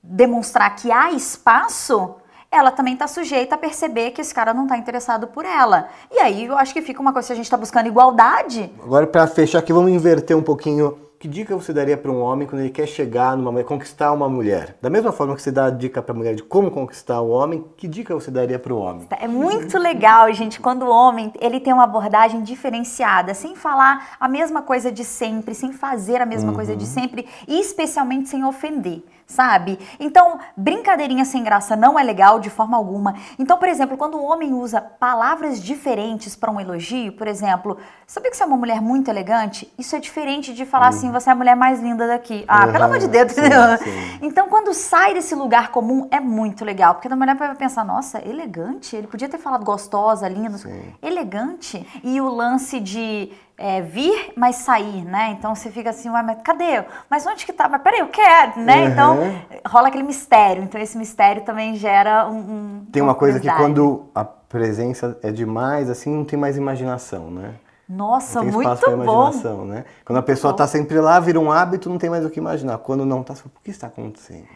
demonstrar 0.02 0.76
que 0.76 0.92
há 0.92 1.12
espaço, 1.12 2.16
ela 2.50 2.70
também 2.70 2.94
está 2.94 3.06
sujeita 3.06 3.54
a 3.54 3.58
perceber 3.58 4.12
que 4.12 4.20
esse 4.20 4.32
cara 4.32 4.54
não 4.54 4.64
está 4.64 4.76
interessado 4.76 5.26
por 5.26 5.44
ela. 5.44 5.88
E 6.10 6.18
aí 6.18 6.44
eu 6.44 6.56
acho 6.56 6.72
que 6.72 6.82
fica 6.82 7.00
uma 7.00 7.12
coisa, 7.12 7.26
se 7.26 7.32
a 7.32 7.36
gente 7.36 7.46
está 7.46 7.56
buscando 7.56 7.86
igualdade. 7.88 8.70
Agora, 8.82 9.06
para 9.06 9.26
fechar 9.26 9.58
aqui, 9.58 9.72
vamos 9.72 9.90
inverter 9.90 10.36
um 10.36 10.42
pouquinho 10.42 10.98
que 11.24 11.28
dica 11.28 11.56
você 11.56 11.72
daria 11.72 11.96
para 11.96 12.10
um 12.10 12.20
homem 12.20 12.46
quando 12.46 12.60
ele 12.60 12.70
quer 12.70 12.86
chegar 12.86 13.34
numa 13.34 13.50
mulher, 13.50 13.64
conquistar 13.64 14.12
uma 14.12 14.28
mulher? 14.28 14.76
Da 14.82 14.90
mesma 14.90 15.10
forma 15.10 15.34
que 15.34 15.40
você 15.40 15.50
dá 15.50 15.64
a 15.64 15.70
dica 15.70 16.02
para 16.02 16.12
a 16.12 16.14
mulher 16.18 16.34
de 16.34 16.42
como 16.42 16.70
conquistar 16.70 17.18
o 17.22 17.30
homem, 17.30 17.64
que 17.78 17.88
dica 17.88 18.12
você 18.12 18.30
daria 18.30 18.58
para 18.58 18.74
o 18.74 18.76
homem? 18.76 19.08
É 19.18 19.26
muito 19.26 19.78
legal, 19.78 20.30
gente, 20.34 20.60
quando 20.60 20.82
o 20.82 20.90
homem 20.90 21.32
ele 21.40 21.60
tem 21.60 21.72
uma 21.72 21.84
abordagem 21.84 22.42
diferenciada, 22.42 23.32
sem 23.32 23.56
falar 23.56 24.16
a 24.20 24.28
mesma 24.28 24.60
coisa 24.60 24.92
de 24.92 25.02
sempre, 25.02 25.54
sem 25.54 25.72
fazer 25.72 26.20
a 26.20 26.26
mesma 26.26 26.50
uhum. 26.50 26.56
coisa 26.56 26.76
de 26.76 26.84
sempre 26.84 27.26
e 27.48 27.58
especialmente 27.58 28.28
sem 28.28 28.44
ofender 28.44 29.02
sabe? 29.26 29.78
Então, 29.98 30.38
brincadeirinha 30.56 31.24
sem 31.24 31.42
graça 31.42 31.74
não 31.74 31.98
é 31.98 32.02
legal 32.02 32.38
de 32.38 32.50
forma 32.50 32.76
alguma. 32.76 33.14
Então, 33.38 33.58
por 33.58 33.68
exemplo, 33.68 33.96
quando 33.96 34.16
o 34.16 34.22
homem 34.22 34.52
usa 34.52 34.80
palavras 34.80 35.62
diferentes 35.62 36.36
para 36.36 36.50
um 36.50 36.60
elogio, 36.60 37.12
por 37.12 37.26
exemplo, 37.26 37.76
sabia 38.06 38.30
que 38.30 38.36
você 38.36 38.42
é 38.42 38.46
uma 38.46 38.56
mulher 38.56 38.80
muito 38.80 39.10
elegante? 39.10 39.72
Isso 39.78 39.96
é 39.96 40.00
diferente 40.00 40.52
de 40.52 40.64
falar 40.64 40.90
uhum. 40.90 40.96
assim, 40.96 41.10
você 41.14 41.30
é 41.30 41.32
a 41.32 41.36
mulher 41.36 41.56
mais 41.56 41.80
linda 41.80 42.06
daqui. 42.06 42.44
Ah, 42.46 42.66
uhum. 42.66 42.72
pelo 42.72 42.84
amor 42.84 42.98
de 42.98 43.08
Deus. 43.08 43.32
Sim, 43.32 43.42
sim. 43.82 44.18
Então, 44.22 44.48
quando 44.48 44.74
sai 44.74 45.14
desse 45.14 45.34
lugar 45.34 45.70
comum, 45.70 46.08
é 46.10 46.20
muito 46.20 46.64
legal, 46.64 46.94
porque 46.94 47.08
a 47.08 47.16
mulher 47.16 47.36
vai 47.36 47.54
pensar, 47.54 47.84
nossa, 47.84 48.18
elegante, 48.26 48.96
ele 48.96 49.06
podia 49.06 49.28
ter 49.28 49.38
falado 49.38 49.64
gostosa, 49.64 50.28
linda, 50.28 50.58
sim. 50.58 50.92
elegante. 51.02 51.86
E 52.02 52.20
o 52.20 52.28
lance 52.28 52.80
de 52.80 53.30
é, 53.56 53.80
vir, 53.80 54.32
mas 54.36 54.56
sair, 54.56 55.04
né? 55.04 55.36
Então 55.38 55.54
você 55.54 55.70
fica 55.70 55.90
assim, 55.90 56.08
mas 56.08 56.38
cadê? 56.42 56.84
Mas 57.08 57.24
onde 57.26 57.46
que 57.46 57.52
tá? 57.52 57.68
Mas 57.68 57.82
peraí, 57.82 58.00
eu 58.00 58.08
quero, 58.08 58.60
né? 58.60 58.82
Uhum. 58.82 58.88
Então 58.90 59.18
rola 59.66 59.88
aquele 59.88 60.02
mistério. 60.02 60.62
Então 60.62 60.80
esse 60.80 60.98
mistério 60.98 61.42
também 61.42 61.76
gera 61.76 62.26
um. 62.28 62.38
um 62.38 62.86
tem 62.90 63.02
uma 63.02 63.14
coisa 63.14 63.38
que 63.38 63.50
quando 63.50 64.06
a 64.14 64.24
presença 64.24 65.18
é 65.22 65.30
demais, 65.30 65.88
assim, 65.88 66.14
não 66.14 66.24
tem 66.24 66.38
mais 66.38 66.56
imaginação, 66.56 67.30
né? 67.30 67.54
Nossa, 67.88 68.42
muito 68.42 68.68
bom. 69.04 69.64
né? 69.66 69.84
Quando 70.04 70.18
a 70.18 70.22
pessoa 70.22 70.52
está 70.52 70.66
sempre 70.66 70.98
lá, 71.00 71.20
vira 71.20 71.38
um 71.38 71.52
hábito, 71.52 71.90
não 71.90 71.98
tem 71.98 72.08
mais 72.08 72.24
o 72.24 72.30
que 72.30 72.38
imaginar. 72.38 72.78
Quando 72.78 73.04
não 73.04 73.20
está, 73.20 73.34
por 73.34 73.62
que 73.62 73.70
está 73.70 73.88
acontecendo? 73.88 74.46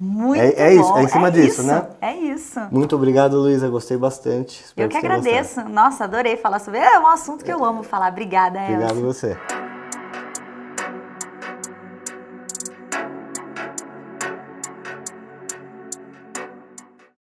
Muito 0.00 0.40
é, 0.40 0.50
é 0.50 0.74
isso, 0.74 0.96
é 0.96 1.02
em 1.02 1.08
cima 1.08 1.26
é 1.26 1.30
disso, 1.32 1.60
isso, 1.60 1.62
né? 1.64 1.88
É 2.00 2.14
isso. 2.14 2.60
Muito 2.70 2.94
obrigado, 2.94 3.36
Luísa. 3.36 3.68
Gostei 3.68 3.96
bastante. 3.96 4.62
Espero 4.64 4.86
eu 4.86 4.90
que, 4.90 4.96
agradeço. 4.96 5.56
Gostado. 5.56 5.70
Nossa, 5.70 6.04
adorei 6.04 6.36
falar 6.36 6.60
sobre. 6.60 6.78
É 6.78 7.00
um 7.00 7.06
assunto 7.08 7.44
que 7.44 7.52
eu 7.52 7.64
amo 7.64 7.82
falar. 7.82 8.12
Obrigada, 8.12 8.60
Obrigado 8.60 8.90
Elcio. 8.90 9.04
você. 9.04 9.67